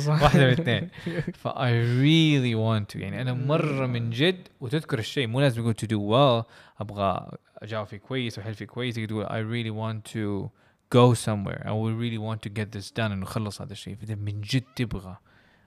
واحدة 0.09 0.41
من 0.41 0.53
الاثنين 0.53 0.89
I 1.45 1.73
really 2.03 2.55
want 2.55 2.95
to. 2.95 3.01
يعني 3.01 3.23
أنا 3.23 3.33
مرة 3.33 3.87
من 3.87 4.11
جد 4.11 4.49
وتذكر 4.61 4.99
الشيء 4.99 5.27
مو 5.27 5.41
لازم 5.41 5.63
تقول 5.63 5.75
to 5.75 5.87
do 5.91 6.01
well 6.13 6.53
أبغى 6.81 7.31
أجاوب 7.59 7.87
فيه 7.87 7.97
كويس 7.97 8.39
واحل 8.39 8.55
فيه 8.55 8.65
كويس 8.65 8.95
تقول 8.95 9.27
I 9.27 9.29
really 9.53 9.73
want 9.73 10.13
to 10.13 10.49
go 10.91 11.15
somewhere 11.15 11.63
I 11.65 11.73
will 11.73 11.97
really 12.03 12.19
want 12.19 12.41
to 12.43 12.51
get 12.59 12.73
this 12.73 12.91
done 12.91 13.13
انه 13.13 13.25
اخلص 13.25 13.63
هذا 13.63 13.73
الشيء. 13.73 13.97
فإذا 13.97 14.15
من 14.15 14.41
جد 14.41 14.63
تبغى 14.77 15.17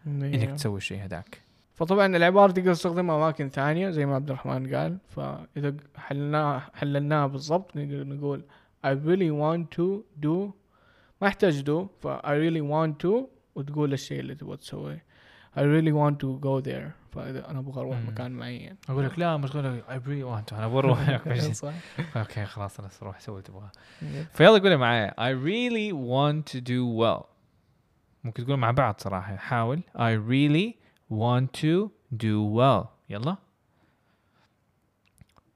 إنك. 0.07 0.51
تسوي 0.51 0.77
الشيء 0.77 1.03
هذاك. 1.03 1.41
فطبعا 1.75 2.05
العبارة 2.05 2.51
تقدر 2.51 2.73
تستخدمها 2.73 3.15
أماكن 3.15 3.49
ثانية 3.49 3.89
زي 3.89 4.05
ما 4.05 4.15
عبد 4.15 4.29
الرحمن 4.29 4.75
قال. 4.75 4.97
فإذا 5.09 5.75
حللناها 5.95 6.69
حللناها 6.73 7.27
بالضبط 7.27 7.77
نقدر 7.77 8.03
نقول 8.03 8.43
I 8.85 8.89
really 8.89 9.31
want 9.31 9.77
to 9.77 10.03
do 10.25 10.53
ما 11.21 11.27
يحتاج 11.27 11.63
do 11.63 11.87
ف 12.01 12.07
I 12.07 12.33
really 12.33 12.61
want 12.61 13.07
to 13.07 13.27
وتقول 13.55 13.93
الشيء 13.93 14.19
اللي 14.19 14.35
تبغى 14.35 14.57
تسويه. 14.57 15.05
I 15.55 15.59
really 15.59 15.93
want 15.93 16.15
to 16.15 16.39
go 16.39 16.61
there. 16.61 17.00
فإذا 17.11 17.49
أنا 17.51 17.59
أبغى 17.59 17.81
أروح 17.81 17.97
مم. 17.97 18.07
مكان 18.07 18.31
معين. 18.31 18.75
أقول 18.89 19.05
لك 19.05 19.19
لا 19.19 19.37
مشغول 19.37 19.81
I 19.87 19.91
really 19.91 20.23
want 20.35 20.49
to 20.51 20.53
أنا 20.57 20.67
بروح 20.67 20.99
هناك 20.99 21.33
صح. 21.53 21.73
أوكي 22.17 22.45
خلاص 22.45 22.79
أنا 22.79 22.89
أروح 23.01 23.17
أسوي 23.17 23.35
اللي 23.35 23.47
تبغاه. 23.47 23.71
فيلا 24.33 24.57
قولها 24.59 24.77
معايا 24.77 25.11
I 25.11 25.35
really 25.45 25.93
want 25.93 26.53
to 26.53 26.61
do 26.61 26.99
well. 27.01 27.25
ممكن 28.23 28.45
تقول 28.45 28.57
مع 28.57 28.71
بعض 28.71 28.95
صراحة. 28.99 29.35
حاول. 29.35 29.81
I 29.95 30.15
really 30.31 30.73
want 31.13 31.47
to 31.61 31.89
do 32.15 32.57
well. 32.57 32.87
يلا. 33.09 33.37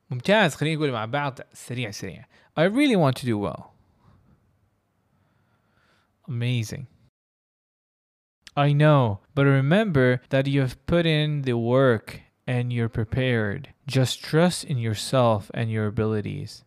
ممتاز. 0.10 0.56
خلينا 0.56 0.76
نقول 0.76 0.92
مع 0.92 1.06
بعض 1.06 1.40
سريع 1.54 1.92
سريع. 1.92 2.26
I 2.60 2.64
really 2.64 2.96
want 2.96 3.22
to 3.22 3.26
do 3.26 3.38
well. 3.50 3.64
Amazing. 6.30 6.84
I 8.58 8.72
know 8.74 9.20
but 9.36 9.46
remember 9.46 10.22
that 10.30 10.48
you 10.48 10.62
have 10.62 10.76
put 10.88 11.06
in 11.06 11.42
the 11.42 11.58
work 11.58 12.22
and 12.48 12.72
you're 12.72 12.90
prepared. 13.02 13.70
Just 13.88 14.24
trust 14.24 14.64
in 14.64 14.78
yourself 14.78 15.52
and 15.54 15.70
your 15.72 15.88
abilities. 15.88 16.64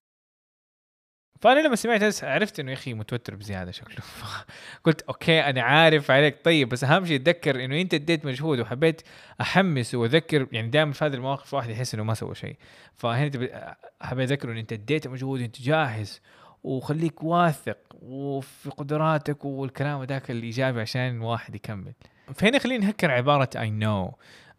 فأنا 1.41 1.61
لما 1.61 1.77
سمعت 1.77 2.03
هس- 2.03 2.25
عرفت 2.25 2.61
إنه 2.61 2.71
يا 2.71 2.77
أخي 2.77 2.95
متوتر 2.95 3.35
بزيادة 3.37 3.71
شكله. 3.71 3.97
قلت 4.85 5.03
أوكي 5.03 5.41
أنا 5.41 5.63
عارف 5.63 6.11
عليك. 6.11 6.45
طيب 6.45 6.69
بس 6.69 6.85
أهم 6.85 7.07
شيء 7.07 7.19
تذكر 7.19 7.65
إنه 7.65 7.81
أنت 7.81 7.95
اديت 7.95 8.25
مجهود 8.27 8.61
وحبيت 8.61 9.03
أحمس 9.41 9.95
وأذكر. 9.95 10.47
يعني 10.53 10.69
دائما 10.69 10.93
في 10.93 11.05
هذه 11.05 11.15
المواقف 11.15 11.53
الواحد 11.55 11.71
يحس 11.71 11.95
إنه 11.95 12.05
ما 12.05 12.15
سوى 12.15 12.35
شيء. 12.35 12.57
فهنا 12.95 13.77
حبيت 14.03 14.31
أذكره 14.31 14.53
انه 14.53 14.61
أنت 14.61 14.73
اديت 14.73 15.09
مجهود 15.09 15.41
أنت 15.41 15.63
جاهز. 15.63 16.21
وخليك 16.63 17.23
واثق. 17.23 17.88
وفي 17.99 18.71
قدراتك 18.71 19.45
والكلام 19.45 20.03
ذاك 20.05 20.31
الإيجابي 20.31 20.81
عشان 20.81 21.17
الواحد 21.17 21.55
يكمل. 21.55 21.93
فهنا 22.35 22.59
خلينا 22.59 22.85
نهكر 22.87 23.11
عبارة 23.11 23.49
I 23.57 23.69
know. 23.83 24.15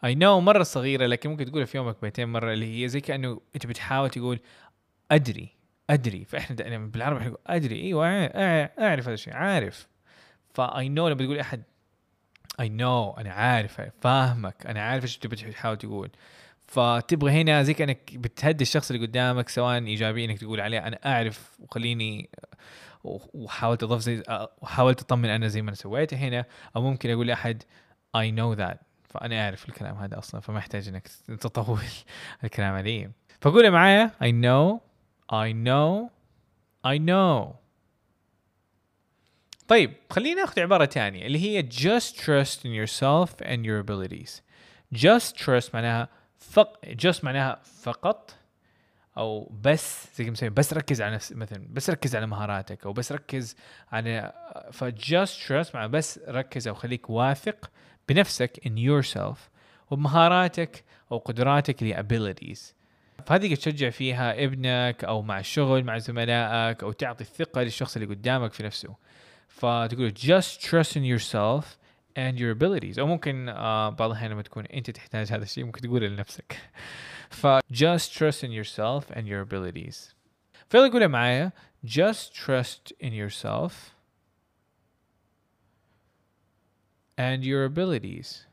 I 0.10 0.13
know 0.15 0.23
مرة 0.23 0.63
صغيرة 0.63 1.06
لكن 1.06 1.30
ممكن 1.30 1.45
تقولها 1.45 1.65
في 1.65 1.78
يومك 1.78 1.95
200 2.04 2.25
مرة 2.25 2.54
اللي 2.54 2.84
هي 2.84 2.88
زي 2.88 3.02
كأنه 3.02 3.41
أنت 3.56 3.65
بتحاول 3.67 4.10
تقول 4.10 4.39
فإحنا 6.25 6.56
دا- 6.56 6.63
يعني 6.67 6.88
بالعربي 6.88 7.25
نقول 7.25 7.38
أع- 7.93 8.32
أع- 8.32 8.82
أعرف 8.82 9.04
هذا 9.06 9.13
الشيء 9.13 9.34
عارف. 9.34 9.88
ف 10.54 10.89
I 10.89 10.93
know 10.93 11.08
لما 11.08 11.23
تقول 11.25 11.39
أحد 11.39 11.63
I 12.60 12.69
know 12.69 13.12
أنا 13.12 13.32
عارف 13.32 13.82
فاهمك 14.02 14.65
أنا 14.65 14.82
عارف 14.82 15.04
إيش 15.04 15.17
تبي 15.17 15.36
تحاول 15.36 15.78
تقول. 15.78 16.10
فتبغى 16.67 17.32
هنا 17.32 17.63
زي 17.63 17.73
كأنك 17.73 18.12
بتهدي 18.17 18.62
الشخص 18.62 18.91
اللي 18.91 19.06
قدامك 19.08 19.49
سواء 19.49 19.84
إيجابي 19.86 20.25
إنك 20.25 20.39
تقول 20.39 20.62
عليه 20.62 20.80
أنا 20.88 20.99
أعرف 21.06 21.60
وخليني 21.60 22.30
وحاولت 23.04 23.84
اضيف 23.84 24.02
زي 24.02 24.24
وحاولت 24.62 25.02
اطمن 25.02 25.30
أنا 25.30 25.48
زي 25.48 25.62
ما 25.62 25.70
أنا 25.70 25.76
سويته 25.76 26.18
هنا 26.18 26.46
أو 26.76 26.82
ممكن 26.82 27.10
أقول 27.10 27.28
لأحد 27.28 27.64
I 28.18 28.32
know 28.32 28.60
that. 28.60 28.78
فأنا 29.04 29.46
أعرف 29.46 29.70
الكلام 29.70 29.96
هذا 29.96 30.18
أصلا 30.18 30.42
فما 30.42 30.60
يحتاج 30.60 30.88
إنك 30.88 31.08
تطول 31.28 31.80
الكلام 32.44 32.74
عليه 32.74 33.12
فقولي 33.42 33.70
معايا 33.70 34.12
I 34.24 34.32
know 34.32 34.80
I 35.32 35.54
know 35.54 36.10
I 36.86 36.98
know. 36.98 37.56
طيب 39.68 39.94
خلينا 40.10 40.42
ناخذ 40.42 40.62
عبارة 40.62 40.86
تانية 40.86 41.26
اللي 41.26 41.40
هي 41.40 41.70
just 41.70 42.16
trust 42.16 42.60
in 42.64 42.70
yourself 42.70 43.46
and 43.46 43.66
your 43.66 43.84
abilities. 43.84 44.42
Just 44.96 45.36
trust 45.46 45.74
معناها 45.74 46.10
فق 46.38 46.86
just 46.86 47.24
معناها 47.24 47.62
فقط 47.82 48.36
أو 49.17 49.52
بس 49.63 50.08
زي 50.15 50.26
ما 50.26 50.32
مسوي 50.32 50.50
بس 50.50 50.74
ركز 50.74 51.02
على 51.02 51.15
نفس 51.15 51.32
مثلا 51.32 51.67
بس 51.69 51.89
ركز 51.89 52.15
على 52.15 52.28
مهاراتك 52.28 52.86
أو 52.86 52.93
بس 52.93 53.12
ركز 53.12 53.56
على 53.91 54.34
ف 54.72 54.84
just 54.84 55.48
trust 55.48 55.76
مع 55.76 55.88
بس 55.88 56.19
ركز 56.28 56.67
أو 56.67 56.74
خليك 56.74 57.10
واثق 57.10 57.72
بنفسك 58.10 58.60
in 58.65 58.72
yourself 58.72 59.38
وبمهاراتك 59.91 60.84
أو 61.12 61.17
قدراتك 61.17 61.93
abilities 61.93 62.80
فهذه 63.26 63.56
تشجع 63.56 63.89
فيها 63.89 64.43
ابنك 64.43 65.04
أو 65.04 65.22
مع 65.22 65.39
الشغل 65.39 65.84
مع 65.84 65.98
زملائك 65.98 66.84
أو 66.84 66.91
تعطي 66.91 67.24
الثقة 67.24 67.62
للشخص 67.62 67.95
اللي 67.95 68.08
قدامك 68.08 68.54
في 68.54 68.63
نفسه. 68.63 68.95
فتقول 69.48 70.13
just 70.17 70.62
trust 70.62 70.93
in 70.95 71.04
yourself 71.04 71.65
and 72.17 72.39
your 72.39 72.56
abilities. 72.58 73.00
أو 73.00 73.08
ممكن 73.08 73.50
آه 73.50 73.89
بعض 73.89 74.10
الأحيان 74.10 74.32
لما 74.32 74.41
تكون 74.41 74.65
أنت 74.65 74.89
تحتاج 74.89 75.32
هذا 75.32 75.43
الشيء 75.43 75.63
ممكن 75.63 75.82
تقوله 75.82 76.08
لنفسك. 76.08 76.58
ف 77.31 77.47
just 77.73 78.12
trust 78.18 78.42
in 78.42 78.51
yourself 78.51 79.16
and 79.16 79.27
your 79.27 79.42
abilities 79.49 80.14
فيلا 80.68 80.88
قولها 80.92 81.07
معايا 81.07 81.53
just 81.87 82.35
trust 82.35 82.92
in 83.03 83.12
yourself 83.12 83.73
and 87.18 87.44
your 87.44 87.64
abilities 87.64 88.47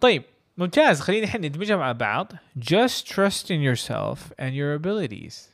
طيب 0.00 0.22
ممتاز 0.56 1.00
خلينا 1.00 1.24
الحين 1.24 1.40
ندمجها 1.40 1.76
مع 1.76 1.92
بعض 1.92 2.32
just 2.58 3.06
trust 3.06 3.46
in 3.46 3.60
yourself 3.60 4.18
and 4.38 4.52
your 4.54 4.82
abilities 4.82 5.50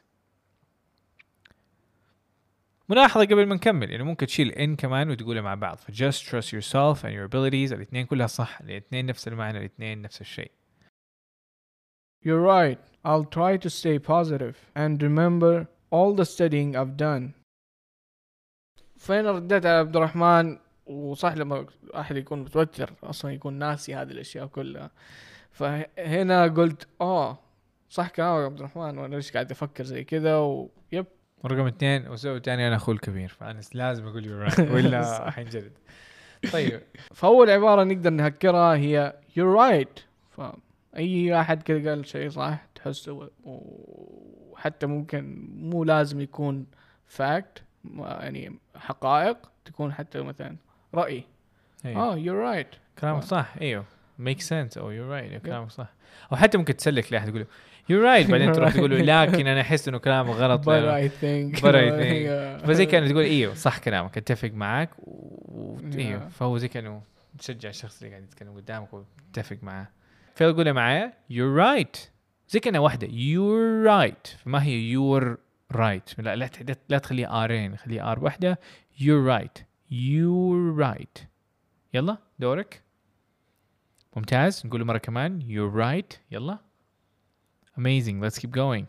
ملاحظة 2.88 3.24
قبل 3.24 3.46
ما 3.46 3.54
نكمل 3.54 3.90
يعني 3.90 4.02
ممكن 4.02 4.26
تشيل 4.26 4.52
ان 4.52 4.76
كمان 4.76 5.10
وتقولها 5.10 5.42
مع 5.42 5.54
بعض 5.54 5.76
ف 5.78 5.90
just 5.90 6.22
trust 6.22 6.48
yourself 6.52 7.02
and 7.02 7.12
your 7.12 7.28
abilities 7.30 7.72
الاثنين 7.72 8.06
كلها 8.06 8.26
صح 8.26 8.60
الاثنين 8.60 9.06
نفس 9.06 9.28
المعنى 9.28 9.58
الاثنين 9.58 10.02
نفس 10.02 10.20
الشيء 10.20 10.50
You're 12.23 12.41
right. 12.41 12.79
I'll 13.03 13.25
try 13.25 13.57
to 13.57 13.69
stay 13.69 13.97
positive 13.97 14.55
and 14.75 15.01
remember 15.01 15.67
all 15.89 16.13
the 16.13 16.25
studying 16.25 16.75
I've 16.75 16.95
done. 16.97 17.33
فين 18.97 19.25
رديت 19.25 19.65
على 19.65 19.77
عبد 19.77 19.95
الرحمن 19.95 20.57
وصح 20.85 21.33
لما 21.33 21.65
أحد 21.95 22.15
يكون 22.17 22.39
متوتر 22.39 22.93
أصلا 23.03 23.31
يكون 23.31 23.53
ناسي 23.53 23.95
هذه 23.95 24.11
الأشياء 24.11 24.47
كلها. 24.47 24.91
فهنا 25.51 26.47
قلت 26.47 26.87
آه 27.01 27.37
صح 27.89 28.09
كلامك 28.09 28.39
يا 28.39 28.45
عبد 28.45 28.59
الرحمن 28.59 28.97
وأنا 28.97 29.15
ليش 29.15 29.31
قاعد 29.31 29.51
أفكر 29.51 29.83
زي 29.83 30.03
كذا؟ 30.03 30.37
ويب 30.37 31.05
رقم 31.45 31.67
اثنين 31.67 32.07
والسبب 32.07 32.35
الثاني 32.35 32.67
أنا 32.67 32.75
اخوه 32.75 32.95
الكبير. 32.95 33.29
فأنا 33.29 33.61
لازم 33.73 34.07
أقول 34.07 34.23
you're 34.23 34.53
right 34.53 34.59
ولا 34.59 35.29
حينجلد 35.31 35.71
طيب. 36.53 36.81
فأول 37.13 37.49
عبارة 37.49 37.83
نقدر 37.83 38.09
نهكرها 38.09 38.75
هي 38.75 39.13
you're 39.39 39.57
right. 39.57 40.01
فاي 40.93 41.39
احد 41.39 41.63
كذا 41.63 41.89
قال 41.89 42.07
شيء 42.07 42.29
صح 42.29 42.65
تحسه 42.75 43.29
وحتى 43.43 44.85
ممكن 44.85 45.47
مو 45.55 45.83
لازم 45.83 46.21
يكون 46.21 46.65
فاكت 47.07 47.63
يعني 47.97 48.59
حقائق 48.75 49.37
تكون 49.65 49.93
حتى 49.93 50.21
مثلا 50.21 50.55
رأي. 50.93 51.23
أيوه. 51.85 52.01
آه 52.01 52.15
you're 52.15 52.63
right. 52.63 52.99
كلامك 52.99 53.23
آه. 53.23 53.25
صح 53.25 53.55
أيوه 53.61 53.85
make 54.19 54.41
sense. 54.41 54.77
أو 54.77 54.91
you're 54.91 55.09
right. 55.11 55.29
أيوه، 55.29 55.39
كلامك 55.39 55.69
صح. 55.69 55.93
أو 56.31 56.37
حتى 56.37 56.57
ممكن 56.57 56.77
تسلك 56.77 57.13
لأحد 57.13 57.29
تقول 57.29 57.45
you're 57.81 58.25
right. 58.25 58.31
بعدين 58.31 58.51
تروح. 58.51 58.73
تقول 58.73 59.07
لكن 59.07 59.47
أنا 59.47 59.61
أحس 59.61 59.87
إنه 59.87 59.97
كلامه 59.97 60.33
غلط. 60.33 60.61
But 60.61 60.67
I 60.67 61.07
think. 61.21 61.61
But 61.61 61.75
I 61.75 61.89
think. 62.01 62.67
فزي 62.67 62.85
كأنه 62.85 63.07
تقول 63.07 63.23
أيوه 63.23 63.53
صح 63.53 63.77
كلامك 63.77 64.17
أتفق 64.17 64.51
معك 64.53 64.89
و... 64.99 65.77
أيوه 65.93 66.27
فهو 66.27 66.57
زي 66.57 66.67
كأنه 66.67 67.01
تشجع 67.39 67.69
الشخص 67.69 67.97
اللي 68.01 68.09
قاعد 68.09 68.23
يتكلم 68.23 68.55
قدامك 68.55 68.87
وتتفق 68.93 69.57
معاه. 69.61 69.87
فيقول 70.35 70.73
معايا 70.73 71.13
you're 71.31 71.57
right. 71.57 71.99
زي 72.49 72.59
كأنها 72.59 72.79
واحدة 72.79 73.07
you're 73.07 73.87
right. 73.87 74.27
فما 74.27 74.63
هي 74.63 74.95
you're 74.95 75.37
right. 75.73 76.19
لا 76.19 76.35
لا 76.35 76.49
لا, 76.89 77.43
R 77.43 77.55
ين 77.55 77.77
خليها 77.77 78.11
R 78.11 78.23
واحدة 78.23 78.59
you're 78.99 79.25
right. 79.27 79.61
You're 79.91 80.79
right. 80.79 81.21
يلا 81.93 82.17
دورك. 82.39 82.83
ممتاز. 84.15 84.65
نقول 84.65 84.85
مرة 84.85 84.97
كمان 84.97 85.41
you're 85.41 85.75
right. 85.75 86.17
يلا. 86.31 86.57
Amazing. 87.77 88.21
Let's 88.21 88.39
keep 88.39 88.51
going. 88.51 88.85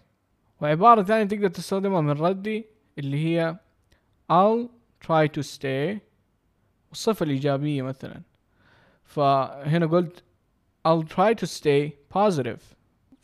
وعبارة 0.60 1.02
ثانية 1.02 1.24
تقدر 1.24 1.48
تستخدمها 1.48 2.00
من 2.00 2.10
ردي 2.10 2.64
اللي 2.98 3.24
هي 3.24 3.56
I'll 4.32 4.68
try 5.06 5.28
to 5.28 5.42
stay. 5.42 5.98
والصفة 6.88 7.24
الإيجابية 7.24 7.82
مثلا. 7.82 8.22
فهنا 9.04 9.86
قلت 9.86 10.22
I'll 10.88 11.06
try 11.16 11.34
to 11.34 11.46
stay 11.46 11.92
positive. 12.18 12.60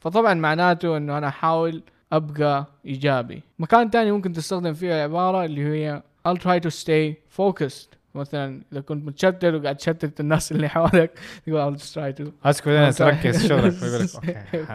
فطبعا 0.01 0.35
معناته 0.35 0.97
إنه 0.97 1.18
أنا 1.18 1.29
أحاول 1.29 1.83
أبقى 2.12 2.66
إيجابي. 2.87 3.42
مكان 3.59 3.90
تاني 3.90 4.12
ممكن 4.12 4.33
تستخدم 4.33 4.73
فيه 4.75 4.94
العبارة 4.94 5.44
اللي 5.44 5.64
هي 5.66 6.03
I'll 6.29 6.38
try 6.40 6.61
to 6.66 6.71
stay 6.71 7.14
focused. 7.40 7.88
مثلا 8.14 8.62
إذا 8.73 8.81
كنت 8.81 9.07
متشتت 9.07 9.44
وقاعد 9.44 9.77
تشتت 9.77 10.21
الناس 10.21 10.53
اللي 10.53 10.68
حولك 10.68 11.18
تقول 11.47 11.77
I'll 11.77 11.81
just 11.81 11.85
try 11.94 12.21
to 12.21 12.31
اسكت 12.47 12.68
أنا 12.68 12.90
تركز 12.90 13.47
شغلك. 13.49 13.73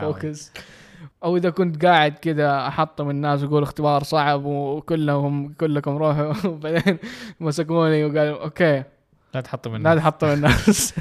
فوكس 0.02 0.52
أو 1.24 1.38
إذا 1.38 1.50
كنت 1.50 1.86
قاعد 1.86 2.12
كذا 2.12 2.68
أحطم 2.68 3.10
الناس 3.10 3.44
وأقول 3.44 3.64
اختبار 3.64 4.04
صعب 4.04 4.46
وكلهم 4.46 5.54
كلكم 5.54 5.98
روحوا 5.98 6.34
وبعدين 6.50 6.98
مسكوني 7.40 8.06
وقالوا 8.06 8.44
okay. 8.44 8.84
لا 9.34 9.42
تحط 9.42 9.68
من 9.68 9.84
لا 9.84 9.96
تحطم 9.96 10.28
الناس. 10.28 10.94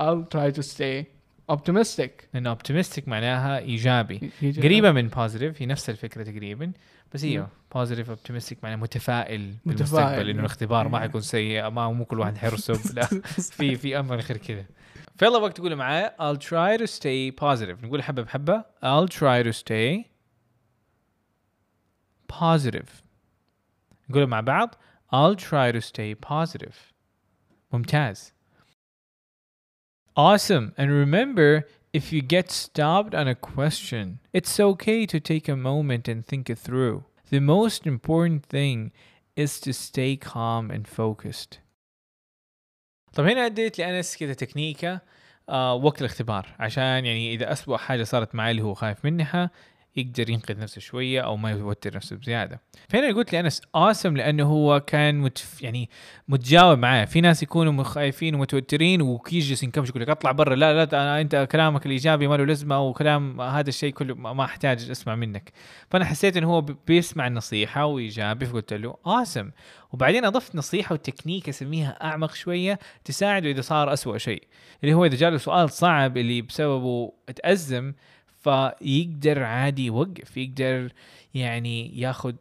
I'll 0.00 0.24
try 0.34 0.50
to 0.56 0.62
stay 0.62 1.06
optimistic. 1.52 2.10
لأنه 2.34 2.50
optimistic 2.50 3.08
معناها 3.08 3.58
إيجابي. 3.58 4.30
قريبة 4.42 4.92
من 4.92 5.08
positive 5.08 5.62
هي 5.62 5.66
نفس 5.66 5.90
الفكرة 5.90 6.22
تقريبا. 6.22 6.72
بس 7.12 7.24
هي. 7.24 7.46
positive 7.74 8.10
optimistic 8.10 8.58
معناها 8.62 8.78
متفائل. 8.78 9.54
بالمستقبل 9.66 10.28
إنه 10.28 10.40
الاختبار 10.40 10.88
ما. 10.88 11.00
حيكون 11.00 11.20
سيء 11.20 11.70
ما 11.70 11.92
مو 11.92 12.04
كل 12.04 12.20
واحد 12.20 12.36
حيرسب 12.36 12.94
لا 12.96 13.06
في 13.38 13.76
في 13.76 13.98
امل 13.98 14.22
خير 14.22 14.36
كذا. 14.36 14.64
فيلا 15.16 15.38
وقت 15.38 15.56
تقولوا 15.56 15.76
معايا 15.76 16.14
I'll 16.18 16.38
try 16.38 16.80
to 16.80 16.90
stay 16.90 17.36
positive. 17.40 17.84
نقول 17.84 18.02
حبة 18.02 18.22
بحبة. 18.22 18.64
I'll 18.82 19.08
try 19.08 19.46
to 19.46 19.52
stay 19.52 20.04
positive. 22.32 22.88
نقولها 24.10 24.26
مع 24.26 24.40
بعض 24.40 24.74
I'll 25.14 25.36
try 25.36 25.72
to 25.72 25.80
stay 25.80 26.14
positive. 26.32 26.74
ممتاز. 27.72 28.33
Awesome. 30.15 30.73
And 30.77 30.91
remember, 30.91 31.65
if 31.93 32.11
you 32.13 32.21
get 32.21 32.51
stopped 32.51 33.13
on 33.15 33.27
a 33.27 33.35
question, 33.35 34.19
it's 34.33 34.59
okay 34.59 35.05
to 35.05 35.19
take 35.19 35.47
a 35.47 35.55
moment 35.55 36.07
and 36.07 36.25
think 36.25 36.49
it 36.49 36.59
through. 36.59 37.05
The 37.29 37.39
most 37.39 37.87
important 37.87 38.45
thing 38.45 38.91
is 39.35 39.59
to 39.61 39.71
stay 39.73 40.15
calm 40.17 40.71
and 40.71 40.87
focused. 40.87 41.59
طب 43.13 43.25
هنا 43.25 43.45
اديت 43.45 43.79
لانس 43.79 44.17
كذا 44.17 44.33
تكنيكه 44.33 45.01
آه 45.49 45.73
وقت 45.73 46.01
الاختبار 46.01 46.47
عشان 46.59 47.05
يعني 47.05 47.33
اذا 47.33 47.51
اسوء 47.51 47.77
حاجه 47.77 48.03
صارت 48.03 48.35
معي 48.35 48.51
اللي 48.51 48.61
هو 48.61 48.73
خايف 48.73 49.05
منها 49.05 49.51
يقدر 49.96 50.30
ينقذ 50.30 50.60
نفسه 50.60 50.80
شوية 50.80 51.20
أو 51.20 51.36
ما 51.36 51.50
يوتر 51.50 51.96
نفسه 51.96 52.16
بزيادة. 52.16 52.60
فهنا 52.88 53.14
قلت 53.14 53.32
لأنس 53.32 53.62
اسم 53.74 54.16
لأنه 54.16 54.44
هو 54.44 54.80
كان 54.80 55.18
متف 55.18 55.62
يعني 55.62 55.90
متجاوب 56.28 56.78
معاه. 56.78 57.04
في 57.04 57.20
ناس 57.20 57.42
يكونوا 57.42 57.84
خايفين 57.84 58.34
ومتوترين 58.34 59.02
ويجلس 59.02 59.62
ينكمش 59.62 59.88
يقول 59.88 60.02
لك 60.02 60.08
اطلع 60.08 60.32
برا 60.32 60.54
لا 60.54 60.84
لا 60.84 61.20
انت 61.20 61.48
كلامك 61.52 61.86
الإيجابي 61.86 62.28
ما 62.28 62.36
له 62.36 62.44
لازمة 62.44 62.80
وكلام 62.80 63.40
هذا 63.40 63.68
الشيء 63.68 63.92
كله 63.92 64.14
ما 64.14 64.44
أحتاج 64.44 64.90
أسمع 64.90 65.14
منك. 65.14 65.52
فأنا 65.90 66.04
حسيت 66.04 66.36
إنه 66.36 66.46
هو 66.46 66.60
بيسمع 66.60 67.26
النصيحة 67.26 67.84
وإيجابي 67.84 68.46
فقلت 68.46 68.72
له 68.72 68.96
اسم 69.06 69.50
وبعدين 69.92 70.24
أضفت 70.24 70.56
نصيحة 70.56 70.92
وتكنيك 70.92 71.48
أسميها 71.48 71.98
أعمق 72.02 72.34
شوية 72.34 72.78
تساعده 73.04 73.50
إذا 73.50 73.60
صار 73.60 73.92
أسوأ 73.92 74.18
شيء. 74.18 74.42
اللي 74.82 74.94
هو 74.94 75.04
إذا 75.04 75.16
جاله 75.16 75.36
سؤال 75.36 75.70
صعب 75.70 76.16
اللي 76.16 76.42
بسببه 76.42 77.12
أتأزم 77.28 77.92
فيقدر 78.44 79.42
عادي 79.42 79.86
يوقف 79.86 80.36
يقدر 80.36 80.92
يعني 81.34 82.00
ياخذ 82.00 82.34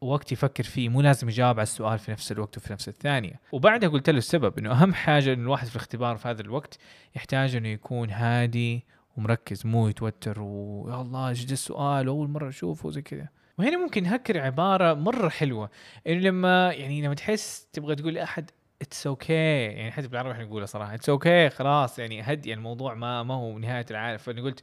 وقت 0.00 0.32
يفكر 0.32 0.64
فيه 0.64 0.88
مو 0.88 1.00
لازم 1.00 1.28
يجاوب 1.28 1.56
على 1.56 1.62
السؤال 1.62 1.98
في 1.98 2.10
نفس 2.10 2.32
الوقت 2.32 2.56
وفي 2.56 2.72
نفس 2.72 2.88
الثانية 2.88 3.40
وبعدها 3.52 3.88
قلت 3.88 4.10
له 4.10 4.18
السبب 4.18 4.58
إنه 4.58 4.72
أهم 4.72 4.94
حاجة 4.94 5.32
انه 5.32 5.42
الواحد 5.42 5.66
في 5.66 5.76
الاختبار 5.76 6.16
في 6.16 6.28
هذا 6.28 6.42
الوقت 6.42 6.78
يحتاج 7.16 7.56
إنه 7.56 7.68
يكون 7.68 8.10
هادي 8.10 8.84
ومركز 9.16 9.66
مو 9.66 9.88
يتوتر 9.88 10.40
ويا 10.40 11.00
الله 11.00 11.28
إيش 11.28 11.52
السؤال 11.52 12.06
أول 12.06 12.28
مرة 12.28 12.48
أشوفه 12.48 12.90
زي 12.90 13.02
كذا 13.02 13.28
وهنا 13.58 13.76
ممكن 13.76 14.02
نذكر 14.02 14.40
عبارة 14.40 14.94
مرة 14.94 15.28
حلوة 15.28 15.70
إنه 16.06 16.20
لما 16.20 16.72
يعني 16.72 17.02
لما 17.02 17.14
تحس 17.14 17.68
تبغى 17.72 17.94
تقول 17.94 18.14
لأحد 18.14 18.50
it's 18.82 19.06
okay 19.06 19.26
okay. 19.26 19.76
يعني 19.76 19.92
حتى 19.92 20.08
بالعربي 20.08 20.32
إحنا 20.32 20.44
نقولها 20.44 20.66
صراحة 20.66 20.94
it's 20.94 21.08
okay 21.08 21.48
okay. 21.48 21.52
خلاص 21.52 21.98
يعني 21.98 22.22
هدي 22.22 22.54
الموضوع 22.54 22.94
ما 22.94 23.22
ما 23.22 23.34
هو 23.34 23.58
نهاية 23.58 23.86
العالم 23.90 24.18
فأنا 24.18 24.42
قلت 24.42 24.62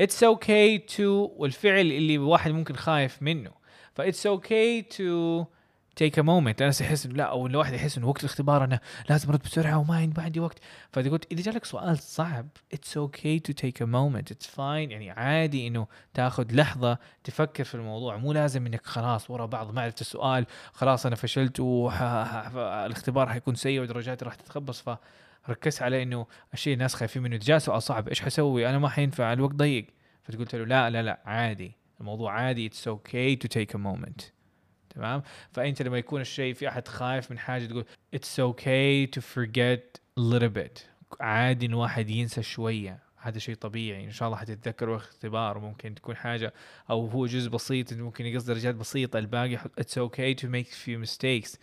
it's 0.00 0.24
okay 0.24 0.78
to 0.78 1.30
والفعل 1.36 1.80
اللي 1.80 2.14
الواحد 2.14 2.50
ممكن 2.50 2.76
خايف 2.76 3.22
منه. 3.22 3.50
ف 3.94 4.00
it's 4.00 4.26
okay 4.26 4.82
to 4.82 5.44
take 5.96 6.18
a 6.18 6.22
moment 6.22 6.62
أنا 6.62 6.70
أحس 6.80 7.06
لا 7.06 7.24
أو 7.24 7.46
الواحد 7.46 7.74
يحس 7.74 7.98
إنه 7.98 8.08
وقت 8.08 8.20
الاختبار 8.20 8.64
أنا 8.64 8.80
لازم 9.10 9.28
أرد 9.28 9.42
بسرعة 9.42 9.78
وما 9.78 10.12
عندي 10.18 10.40
وقت. 10.40 10.58
فقلت 10.92 11.32
إذا 11.32 11.42
جالك 11.42 11.64
سؤال 11.64 11.98
صعب 11.98 12.48
it's 12.72 12.96
okay 12.96 13.38
to 13.38 13.52
take 13.52 13.82
a 13.82 13.84
moment 13.84 14.30
it's 14.30 14.46
fine 14.46 14.90
يعني 14.90 15.10
عادي 15.10 15.66
إنه 15.66 15.86
تاخذ 16.14 16.46
لحظة 16.52 16.98
تفكر 17.24 17.64
في 17.64 17.74
الموضوع. 17.74 18.16
مو 18.16 18.32
لازم 18.32 18.66
إنك 18.66 18.86
خلاص 18.86 19.30
ورا 19.30 19.46
بعض 19.46 19.74
ما 19.74 19.82
عرفت 19.82 20.00
السؤال 20.00 20.46
خلاص 20.72 21.06
أنا 21.06 21.16
فشلت 21.16 21.60
والاختبار 21.60 23.28
حيكون 23.28 23.54
سيء 23.54 23.80
ودرجاتي 23.80 24.24
راح 24.24 24.34
تتخبص. 24.34 24.84
فركزت 25.44 25.82
على 25.82 26.02
إنه 26.02 26.26
الشيء 26.54 26.74
الناس 26.74 26.94
خايفين 26.94 27.22
منه. 27.22 27.58
سؤال 27.58 27.82
صعب 27.82 28.08
إيش 28.08 28.20
حسوي 28.20 28.68
أنا 28.68 28.78
ما 28.78 28.88
حينفع 28.88 29.32
الوقت 29.32 29.54
ضيق. 29.54 29.86
فقلت 30.22 30.54
له 30.54 30.64
لا 30.64 30.90
لا 30.90 31.02
لا 31.02 31.20
عادي. 31.24 31.72
الموضوع 32.00 32.32
عادي. 32.32 32.66
it's 32.66 32.88
okay 32.88 33.36
to 33.36 33.48
take 33.48 33.74
a 33.74 33.78
moment 33.78 34.20
تمام؟ 34.90 35.22
فأنت 35.52 35.82
لما 35.82 35.98
يكون 35.98 36.20
الشيء 36.20 36.54
في 36.54 36.68
أحد 36.68 36.88
خايف 36.88 37.30
من 37.30 37.38
حاجة 37.38 37.66
تقول 37.66 37.84
it's 38.14 38.40
okay 38.40 39.06
to 39.06 39.10
forget 39.10 39.20
a 39.20 40.20
little 40.20 40.56
bit. 40.56 40.80
عادي 41.20 41.66
إن 41.66 41.74
واحد 41.74 42.10
ينسى 42.10 42.42
شوية. 42.42 42.98
هذا 43.16 43.38
شيء 43.38 43.54
طبيعي. 43.54 44.04
إن 44.04 44.10
شاء 44.10 44.28
الله 44.28 44.38
حتتذكروا 44.38 44.96
اختبار 44.96 45.58
ممكن 45.58 45.94
تكون 45.94 46.16
حاجة 46.16 46.54
أو 46.90 47.06
هو 47.06 47.26
جزء 47.26 47.50
بسيط 47.50 47.92
ممكن 47.92 48.26
يقصد 48.26 48.46
درجات 48.46 48.74
بسيطة. 48.74 49.18
الباقي 49.18 49.58
it's 49.78 49.98
okay 49.98 50.34
to 50.34 50.48
make 50.48 50.68
mistakes. 51.04 51.56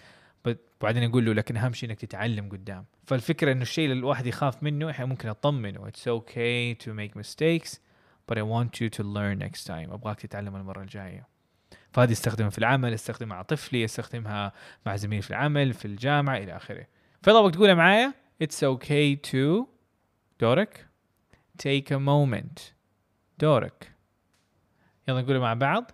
But 0.47 0.57
بعدين 0.81 1.09
أقول 1.09 1.25
له 1.25 1.33
لكن 1.33 1.57
أهم 1.57 1.73
شيء 1.73 1.89
إنك 1.89 1.99
تتعلم 1.99 2.49
قدام. 2.49 2.85
فالفكرة 3.11 3.51
إنه 3.51 3.61
الشيء 3.61 3.85
اللي 3.85 3.99
الواحد 3.99 4.25
يخاف 4.27 4.63
منه 4.63 4.89
إحنا 4.89 5.05
ممكن 5.05 5.29
أطمنه. 5.29 5.87
it's 5.87 6.07
okay 6.07 6.73
to 6.73 6.93
make 6.93 7.17
mistakes 7.17 7.69
but 8.31 8.37
I 8.37 8.41
want 8.41 8.79
you 8.81 8.89
to 8.89 9.03
learn 9.03 9.39
next 9.39 9.65
time. 9.65 9.91
أبغاك 9.93 10.19
تتعلم 10.21 10.55
المرة 10.55 10.81
الجاية. 10.81 11.27
فهذه 11.93 12.11
استخدمها 12.11 12.49
في 12.49 12.57
العمل 12.57 12.93
استخدمها 12.93 13.35
مع 13.35 13.41
طفلي 13.41 13.85
استخدمها 13.85 14.53
مع 14.85 14.95
زميلي 14.95 15.21
في 15.21 15.29
العمل 15.29 15.73
في 15.73 15.85
الجامعة 15.85 16.37
إلى 16.37 16.55
آخره. 16.55 16.87
أبغاك 17.27 17.53
تقولها 17.53 17.73
معايا. 17.73 18.13
It's 18.43 18.63
okay 18.63 19.29
to. 19.31 19.65
دورك. 20.39 20.87
Take 21.63 21.91
a 21.91 21.99
moment. 21.99 22.61
دورك. 23.39 23.91
يلا 25.07 25.21
نقولها 25.21 25.39
مع 25.39 25.53
بعض. 25.53 25.91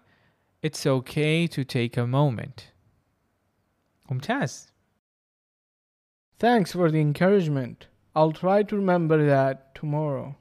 It's 0.67 0.85
okay 0.87 1.47
to 1.47 1.63
take 1.63 1.97
a 1.97 2.05
moment. 2.05 2.61
ممتاز. 4.11 4.73
Thanks 6.39 6.71
for 6.71 6.91
the 6.91 7.01
encouragement. 7.01 7.87
I'll 8.15 8.31
try 8.31 8.61
to 8.63 8.75
remember 8.75 9.17
that 9.25 9.73
tomorrow. 9.75 10.35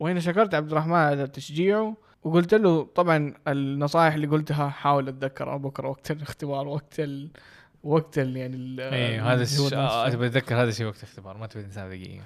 وهنا 0.00 0.20
شكرت 0.20 0.54
عبد 0.54 0.72
الرحمن 0.72 0.94
على 0.94 1.26
تشجيعه 1.26 1.96
وقلت 2.22 2.54
له 2.54 2.84
طبعا 2.84 3.34
النصائح 3.48 4.14
اللي 4.14 4.26
قلتها 4.26 4.68
حاول 4.68 5.08
اتذكرها 5.08 5.56
بكرة 5.56 5.88
وقت 5.88 6.10
الاختبار 6.10 6.68
وقت 6.68 7.00
ال... 7.00 7.30
وقت 7.82 8.18
ال... 8.18 8.36
يعني 8.36 8.56
ال... 8.56 8.80
إيه 8.80 9.32
هذا 9.32 9.42
اللي 9.42 9.58
هو 9.58 9.66
الش... 9.66 9.72
آه، 9.72 10.06
اتذكر 10.06 10.62
هذا 10.62 10.68
الشيء 10.68 10.86
وقت 10.86 11.02
اختبار 11.02 11.36
ما 11.36 11.46
تبغى 11.46 11.64
تنساه 11.64 11.88
دقيقه 11.88 12.22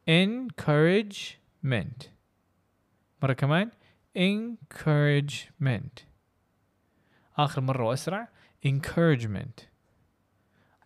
encouragement. 0.09 2.09
مرة 3.23 3.33
كمان. 3.33 3.71
encouragement. 4.19 6.03
آخر 7.37 7.61
مرة 7.61 7.85
وأسرع. 7.85 8.29
encouragement. 8.67 9.72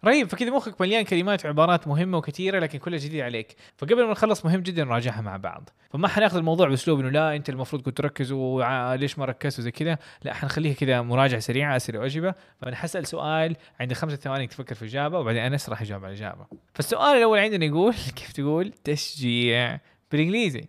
رهيب 0.05 0.29
فكذا 0.29 0.51
مخك 0.51 0.81
مليان 0.81 1.05
كلمات 1.05 1.45
وعبارات 1.45 1.89
مهمة 1.89 2.19
وكثيرة 2.19 2.59
لكن 2.59 2.79
كلها 2.79 2.99
جديدة 2.99 3.25
عليك. 3.25 3.57
فقبل 3.77 4.05
ما 4.05 4.11
نخلص 4.11 4.45
مهم 4.45 4.61
جدا 4.61 4.85
نراجعها 4.85 5.21
مع 5.21 5.37
بعض. 5.37 5.69
فما 5.91 6.09
حناخذ 6.09 6.37
الموضوع 6.37 6.69
بأسلوب 6.69 7.01
إنه 7.01 7.09
لا 7.09 7.37
أنت 7.37 7.49
المفروض 7.49 7.83
كنت 7.83 7.97
تركز 7.97 8.33
وليش 8.33 9.19
ما 9.19 9.25
ركزت 9.25 9.59
وزي 9.59 9.71
كذا؟ 9.71 9.99
لا 10.23 10.35
حنخليها 10.35 10.75
كذا 10.75 11.03
مراجعة 11.03 11.41
سريعة 11.41 11.77
أسئلة 11.77 11.99
وأجوبة. 11.99 12.35
فانا 12.61 12.77
حسأل 12.77 13.07
سؤال 13.07 13.57
عندي 13.81 13.95
خمسة 13.95 14.17
ثواني 14.17 14.47
تفكر 14.47 14.75
في 14.75 14.85
اجابه 14.85 15.19
وبعدين 15.19 15.43
انس 15.43 15.69
راح 15.69 15.83
يجاوب 15.83 16.05
على 16.05 16.13
الإجابة. 16.13 16.47
فالسؤال 16.75 17.17
الأول 17.17 17.39
عندنا 17.39 17.65
يقول 17.65 17.95
كيف 18.17 18.33
تقول؟ 18.33 18.73
تشجيع 18.85 19.81
بالإنجليزي. 20.13 20.65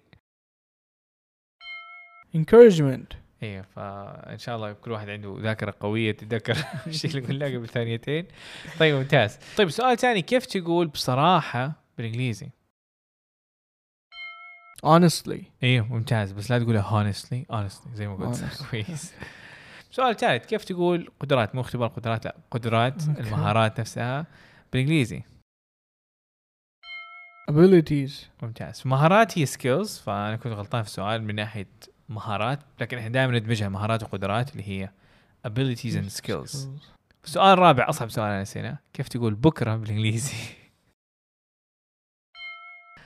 Encouragement. 2.35 3.26
أيوه 3.43 3.61
فإن 3.75 4.37
شاء 4.37 4.55
الله 4.55 4.73
كل 4.73 4.91
واحد 4.91 5.09
عنده 5.09 5.37
ذاكرة 5.39 5.73
قوية 5.79 6.11
تتذكر 6.11 6.57
الشيء 6.87 7.11
اللي 7.11 7.21
قلناه 7.27 7.47
قبل 7.57 7.67
ثانيتين 7.67 8.27
طيب 8.79 8.95
ممتاز. 8.95 9.39
طيب 9.57 9.69
سؤال 9.69 9.97
ثاني 9.97 10.21
كيف 10.21 10.45
تقول 10.45 10.87
بصراحة 10.87 11.71
بالإنجليزي؟ 11.97 12.49
Honestly. 14.85 15.41
أيوه 15.63 15.85
ممتاز. 15.93 16.31
بس 16.31 16.51
لا 16.51 16.59
تقولها 16.59 17.11
honestly 17.11 17.53
honestly 17.53 17.89
زي 17.93 18.07
ما 18.07 18.15
قلت. 18.15 18.43
كويس. 18.71 19.13
سؤال 19.91 20.15
ثالث 20.15 20.45
كيف 20.45 20.63
تقول 20.63 21.11
قدرات؟ 21.19 21.55
مو 21.55 21.61
اختبار 21.61 21.87
قدرات 21.87 22.25
لا 22.25 22.35
قدرات 22.51 23.07
أوكي. 23.07 23.21
المهارات 23.21 23.79
نفسها 23.79 24.25
بالإنجليزي. 24.73 25.21
Abilities. 27.51 28.11
ممتاز. 28.43 28.81
مهارات 28.85 29.37
هي 29.37 29.45
skills 29.45 29.97
فأنا 29.97 30.35
كنت 30.35 30.53
غلطان 30.53 30.83
في 30.83 30.87
السؤال 30.89 31.23
من 31.23 31.35
ناحية 31.35 31.67
مهارات 32.09 32.59
لكن 32.79 32.97
إحنا 32.97 33.09
دائما 33.09 33.39
ندمجها 33.39 33.69
مهارات 33.69 34.03
وقدرات 34.03 34.51
اللي 34.51 34.63
هي 34.63 34.89
abilities 35.47 35.93
and 35.93 36.21
skills. 36.21 36.57
السؤال 37.23 37.53
الرابع 37.53 37.89
أصعب 37.89 38.09
سؤال 38.09 38.25
أنا 38.27 38.41
نسينا 38.41 38.77
كيف 38.93 39.07
تقول 39.07 39.35
بكره 39.35 39.75
بالإنجليزي؟ 39.75 40.33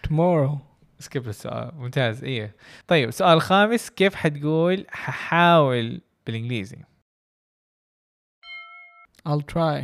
Tomorrow. 0.07 0.57
skip 0.99 1.27
السؤال. 1.27 1.71
ممتاز. 1.75 2.23
إيه. 2.23 2.55
طيب 2.87 3.09
السؤال 3.09 3.33
الخامس 3.33 3.89
كيف 3.89 4.15
حتقول 4.15 4.85
ححاول 4.89 6.01
بالإنجليزي؟ 6.25 6.77
I'll 9.29 9.43
try. 9.53 9.83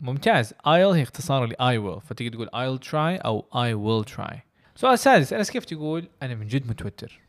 ممتاز. 0.00 0.52
I'll 0.52 0.66
هي 0.68 1.02
اختصار 1.02 1.46
ل 1.46 1.52
I 1.52 1.82
will. 1.84 1.98
فتقدر 2.00 2.32
تقول 2.32 2.48
I'll 2.48 2.82
try 2.82 3.24
أو 3.24 3.46
I 3.52 3.74
will 3.74 4.12
try. 4.16 4.36
السؤال 4.76 4.92
السادس 4.92 5.32
أنس 5.32 5.50
كيف 5.50 5.64
تقول 5.64 6.08
أنا 6.22 6.34
من 6.34 6.46
جد 6.46 6.70
متوتر؟ 6.70 7.20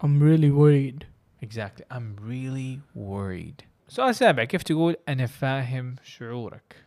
I'm 0.00 0.20
really 0.20 0.50
worried 0.50 1.06
exactly 1.42 1.84
I'm 1.90 2.16
really 2.20 2.80
worried 2.94 3.64
السؤال 3.88 4.08
السابع 4.08 4.44
كيف 4.44 4.62
تقول 4.62 4.96
انا 5.08 5.26
فاهم 5.26 5.96
شعورك 6.02 6.86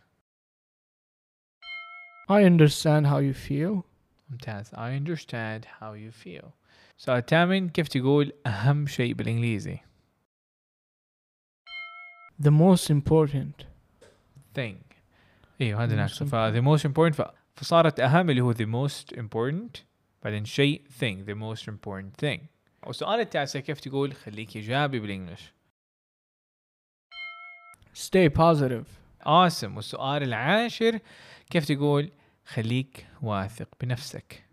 I 2.30 2.44
understand 2.44 3.06
how 3.06 3.18
you 3.18 3.34
feel 3.34 3.82
ممتاز 4.30 4.74
I 4.74 4.94
understand 5.00 5.64
how 5.64 5.92
you 5.94 6.10
feel 6.24 6.44
السؤال 6.98 7.18
الثامن 7.18 7.68
كيف 7.68 7.88
تقول 7.88 8.32
اهم 8.46 8.86
شيء 8.86 9.14
بالانجليزي 9.14 9.78
the 12.42 12.50
most 12.50 12.90
important 12.90 13.64
thing 14.54 14.76
ايوه 15.60 15.84
هذا 15.84 15.94
Most 15.94 15.98
ناقصه 15.98 16.24
ف 16.26 16.54
the 16.54 16.62
most 16.62 16.90
important 16.90 17.14
ف... 17.14 17.22
فصارت 17.54 18.00
اهم 18.00 18.30
اللي 18.30 18.40
هو 18.40 18.54
the 18.54 18.66
most 18.66 19.16
important 19.16 19.80
بعدين 20.22 20.44
شيء 20.44 20.82
thing 21.00 21.26
the 21.26 21.34
most 21.34 21.68
important 21.68 22.24
thing 22.24 22.40
والسؤال 22.85 23.19
التاسع 23.19 23.59
كيف 23.59 23.79
تقول 23.79 24.13
خليك 24.13 24.55
إيجابي 24.55 24.99
بالإنجلش؟ 24.99 25.53
Stay 27.95 28.29
positive. 28.29 28.87
awesome 29.25 29.75
والسؤال 29.75 30.23
العاشر 30.23 30.99
كيف 31.49 31.65
تقول 31.65 32.11
خليك 32.45 33.07
واثق 33.21 33.67
بنفسك؟ 33.81 34.45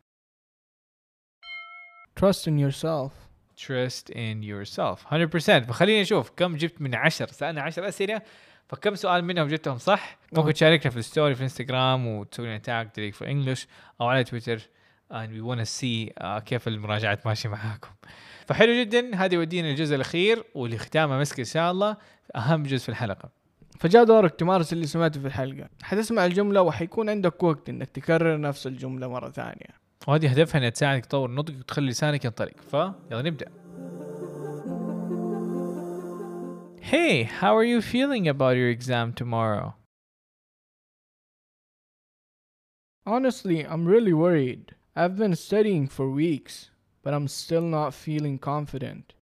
Trust 2.21 2.47
in 2.47 2.59
yourself. 2.59 3.13
Trust 3.57 4.11
in 4.11 4.43
yourself. 4.43 5.07
100% 5.07 5.67
فخلينا 5.67 6.03
نشوف 6.03 6.31
كم 6.31 6.57
جبت 6.57 6.83
من 6.83 6.95
عشر. 6.95 7.27
سألنا 7.27 7.63
عشر 7.63 7.89
أسئلة 7.89 8.23
فكم 8.69 8.95
سؤال 8.95 9.25
منهم 9.25 9.49
جبتهم 9.49 9.79
صح؟ 9.79 10.19
ممكن. 10.33 10.53
تشاركنا 10.53 10.91
في 10.91 10.97
ال 10.97 11.03
story 11.03 11.35
في 11.35 11.41
الإنستغرام 11.41 12.07
وتسوي 12.07 12.47
لنا 12.47 12.59
tag 12.59 13.13
في 13.13 13.31
English 13.31 13.67
أو 14.01 14.07
على 14.07 14.25
تويتر. 14.25 14.69
And 15.13 15.29
we 15.31 15.41
want 15.43 15.61
to 15.61 15.67
see 15.67 16.11
uh, 16.21 16.39
كيف 16.39 16.69
المراجعات 16.69 17.27
ماشية 17.27 17.49
معاكم. 17.49 17.91
فحلو 18.47 18.73
جدا. 18.73 19.15
هذا 19.15 19.35
يودينا 19.35 19.71
الجزء 19.71 19.95
الأخير 19.97 20.45
واللي 20.55 20.79
ختامه 20.79 21.19
مسك 21.19 21.39
إن 21.39 21.45
شاء 21.45 21.71
الله. 21.73 21.97
أهم 22.37 22.63
جزء 22.63 22.83
في 22.83 22.89
الحلقة. 22.89 23.31
فجاء 23.81 24.05
دورك 24.05 24.35
تمارس 24.35 24.73
اللي 24.73 24.87
سمعته 24.87 25.21
في 25.21 25.27
الحلقة. 25.27 25.69
حتسمع 25.83 26.27
الجملة 26.27 26.63
وحيكون 26.63 27.11
عندك 27.11 27.43
وقت 27.43 27.69
إنك 27.69 27.91
تكرر 27.91 28.41
نفس 28.41 28.67
الجملة 28.67 29.09
مرة 29.09 29.31
ثانية. 29.31 29.83
وهذه 30.09 30.31
هدفها 30.31 30.59
إنها 30.59 30.69
تساعدك 30.69 31.07
تطور 31.07 31.31
نطقك 31.31 31.59
وتخلي 31.59 31.91
لسانك 31.91 32.25
ينطلق. 32.25 32.61
فيلا 32.71 32.95
نبدأ. 33.13 33.47
Hey, 36.93 37.25
how 37.25 37.57
are 37.57 37.65
you 37.65 37.81
feeling 37.81 38.29
about 38.29 38.55
your 38.57 38.69
exam 38.69 39.13
tomorrow? 39.15 39.75
Honestly, 43.07 43.59
I'm 43.73 43.85
really 43.87 44.13
worried. 44.13 44.75
I've 44.95 45.17
been 45.17 45.35
studying 45.37 45.89
for 45.89 46.11
weeks, 46.11 46.69
but 47.03 47.15
I'm 47.15 47.27
still 47.27 47.63
not 47.63 47.95
feeling 47.95 48.39
confident. 48.39 49.15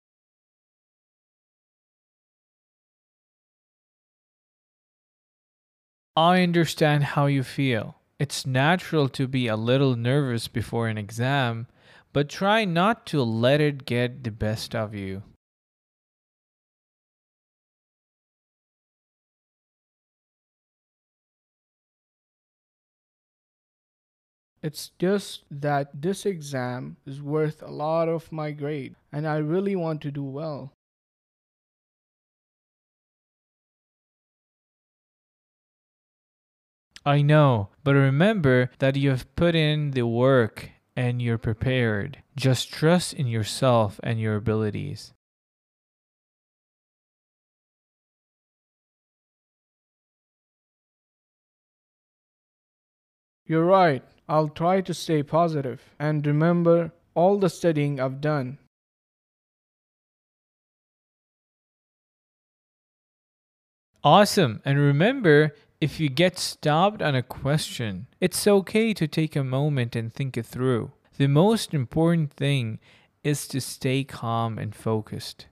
I 6.16 6.42
understand 6.42 7.04
how 7.04 7.26
you 7.26 7.44
feel. 7.44 7.96
It's 8.18 8.44
natural 8.44 9.08
to 9.10 9.28
be 9.28 9.46
a 9.46 9.56
little 9.56 9.94
nervous 9.94 10.48
before 10.48 10.88
an 10.88 10.98
exam, 10.98 11.68
but 12.12 12.28
try 12.28 12.64
not 12.64 13.06
to 13.06 13.22
let 13.22 13.60
it 13.60 13.86
get 13.86 14.24
the 14.24 14.32
best 14.32 14.74
of 14.74 14.92
you. 14.92 15.22
It's 24.62 24.90
just 24.98 25.44
that 25.50 26.02
this 26.02 26.24
exam 26.24 26.96
is 27.06 27.20
worth 27.20 27.62
a 27.62 27.70
lot 27.70 28.08
of 28.08 28.32
my 28.32 28.52
grade, 28.52 28.94
and 29.12 29.26
I 29.26 29.36
really 29.36 29.76
want 29.76 30.00
to 30.02 30.10
do 30.10 30.24
well. 30.24 30.72
I 37.04 37.22
know, 37.22 37.68
but 37.84 37.94
remember 37.94 38.70
that 38.78 38.96
you 38.96 39.10
have 39.10 39.34
put 39.36 39.54
in 39.54 39.90
the 39.92 40.06
work 40.06 40.70
and 40.96 41.20
you're 41.22 41.38
prepared. 41.38 42.22
Just 42.36 42.70
trust 42.72 43.14
in 43.14 43.26
yourself 43.26 44.00
and 44.02 44.20
your 44.20 44.36
abilities. 44.36 45.12
You're 53.46 53.64
right. 53.64 54.04
I'll 54.30 54.48
try 54.48 54.80
to 54.80 54.94
stay 54.94 55.24
positive 55.24 55.90
and 55.98 56.24
remember 56.24 56.92
all 57.16 57.36
the 57.36 57.50
studying 57.50 57.98
I've 57.98 58.20
done. 58.20 58.58
Awesome. 64.04 64.62
And 64.64 64.78
remember, 64.78 65.56
if 65.80 65.98
you 65.98 66.08
get 66.08 66.38
stopped 66.38 67.02
on 67.02 67.16
a 67.16 67.24
question, 67.24 68.06
it's 68.20 68.46
okay 68.46 68.94
to 68.94 69.08
take 69.08 69.34
a 69.34 69.42
moment 69.42 69.96
and 69.96 70.14
think 70.14 70.36
it 70.36 70.46
through. 70.46 70.92
The 71.18 71.26
most 71.26 71.74
important 71.74 72.32
thing 72.32 72.78
is 73.24 73.48
to 73.48 73.60
stay 73.60 74.04
calm 74.04 74.58
and 74.58 74.76
focused. 74.76 75.46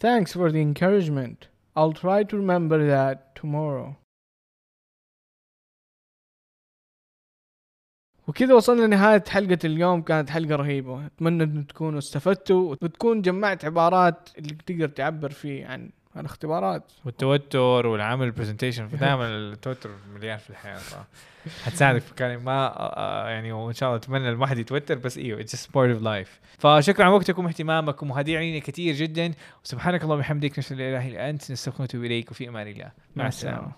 Thanks 0.00 0.32
for 0.32 0.50
the 0.50 0.62
encouragement. 0.62 1.48
I'll 1.76 1.92
try 1.92 2.22
to 2.24 2.36
remember 2.36 2.78
that 2.86 3.34
tomorrow. 3.36 3.96
وكذا 8.28 8.54
وصلنا 8.54 8.86
لنهاية 8.86 9.24
حلقة 9.28 9.58
اليوم 9.64 10.02
كانت 10.02 10.30
حلقة 10.30 10.56
رهيبة 10.56 11.06
أتمنى 11.06 11.42
أن 11.42 11.66
تكونوا 11.66 11.98
استفدتوا 11.98 12.70
وتكون 12.70 13.22
جمعت 13.22 13.64
عبارات 13.64 14.28
اللي 14.38 14.54
تقدر 14.54 14.88
تعبر 14.88 15.30
فيه 15.30 15.66
عن 15.66 15.90
عن 16.16 16.24
اختبارات 16.24 16.92
والتوتر 17.04 17.86
والعمل 17.86 18.26
ال 18.26 18.31
presentation 18.31 18.88
فدائما 18.88 19.26
التوتر 19.28 19.90
مليان 20.14 20.38
في 20.38 20.50
الحياة 20.50 20.76
ف 20.76 20.94
حتساعدك 21.64 22.00
في 22.00 22.14
كلام 22.14 22.44
ما 22.44 22.72
آه، 22.76 23.28
يعني 23.28 23.52
وإن 23.52 23.74
شاء 23.74 23.88
الله 23.88 23.98
أتمنى 23.98 24.28
الواحد 24.28 24.58
يتوتر 24.58 24.94
بس 24.94 25.18
إيوه 25.18 25.40
it's 25.40 25.56
part 25.56 25.90
of 25.94 26.02
life 26.02 26.40
فشكرا 26.58 27.04
على 27.04 27.14
وقتكم 27.14 27.44
واهتمامكم 27.44 28.10
وهذه 28.10 28.32
يعني 28.32 28.60
كثير 28.60 28.94
جدا. 28.94 29.32
وسبحانك 29.64 30.02
اللهم 30.02 30.18
وبحمدك 30.18 30.58
نشهد 30.58 30.78
لا 30.78 30.88
إله 30.88 31.08
إلا 31.08 31.30
أنت 31.30 31.50
نستغفرك 31.50 31.80
ونتوب 31.80 32.04
إليك 32.04 32.30
وفي 32.30 32.48
أمان 32.48 32.66
الله. 32.66 32.92
مع 33.16 33.26
السلامة. 33.26 33.72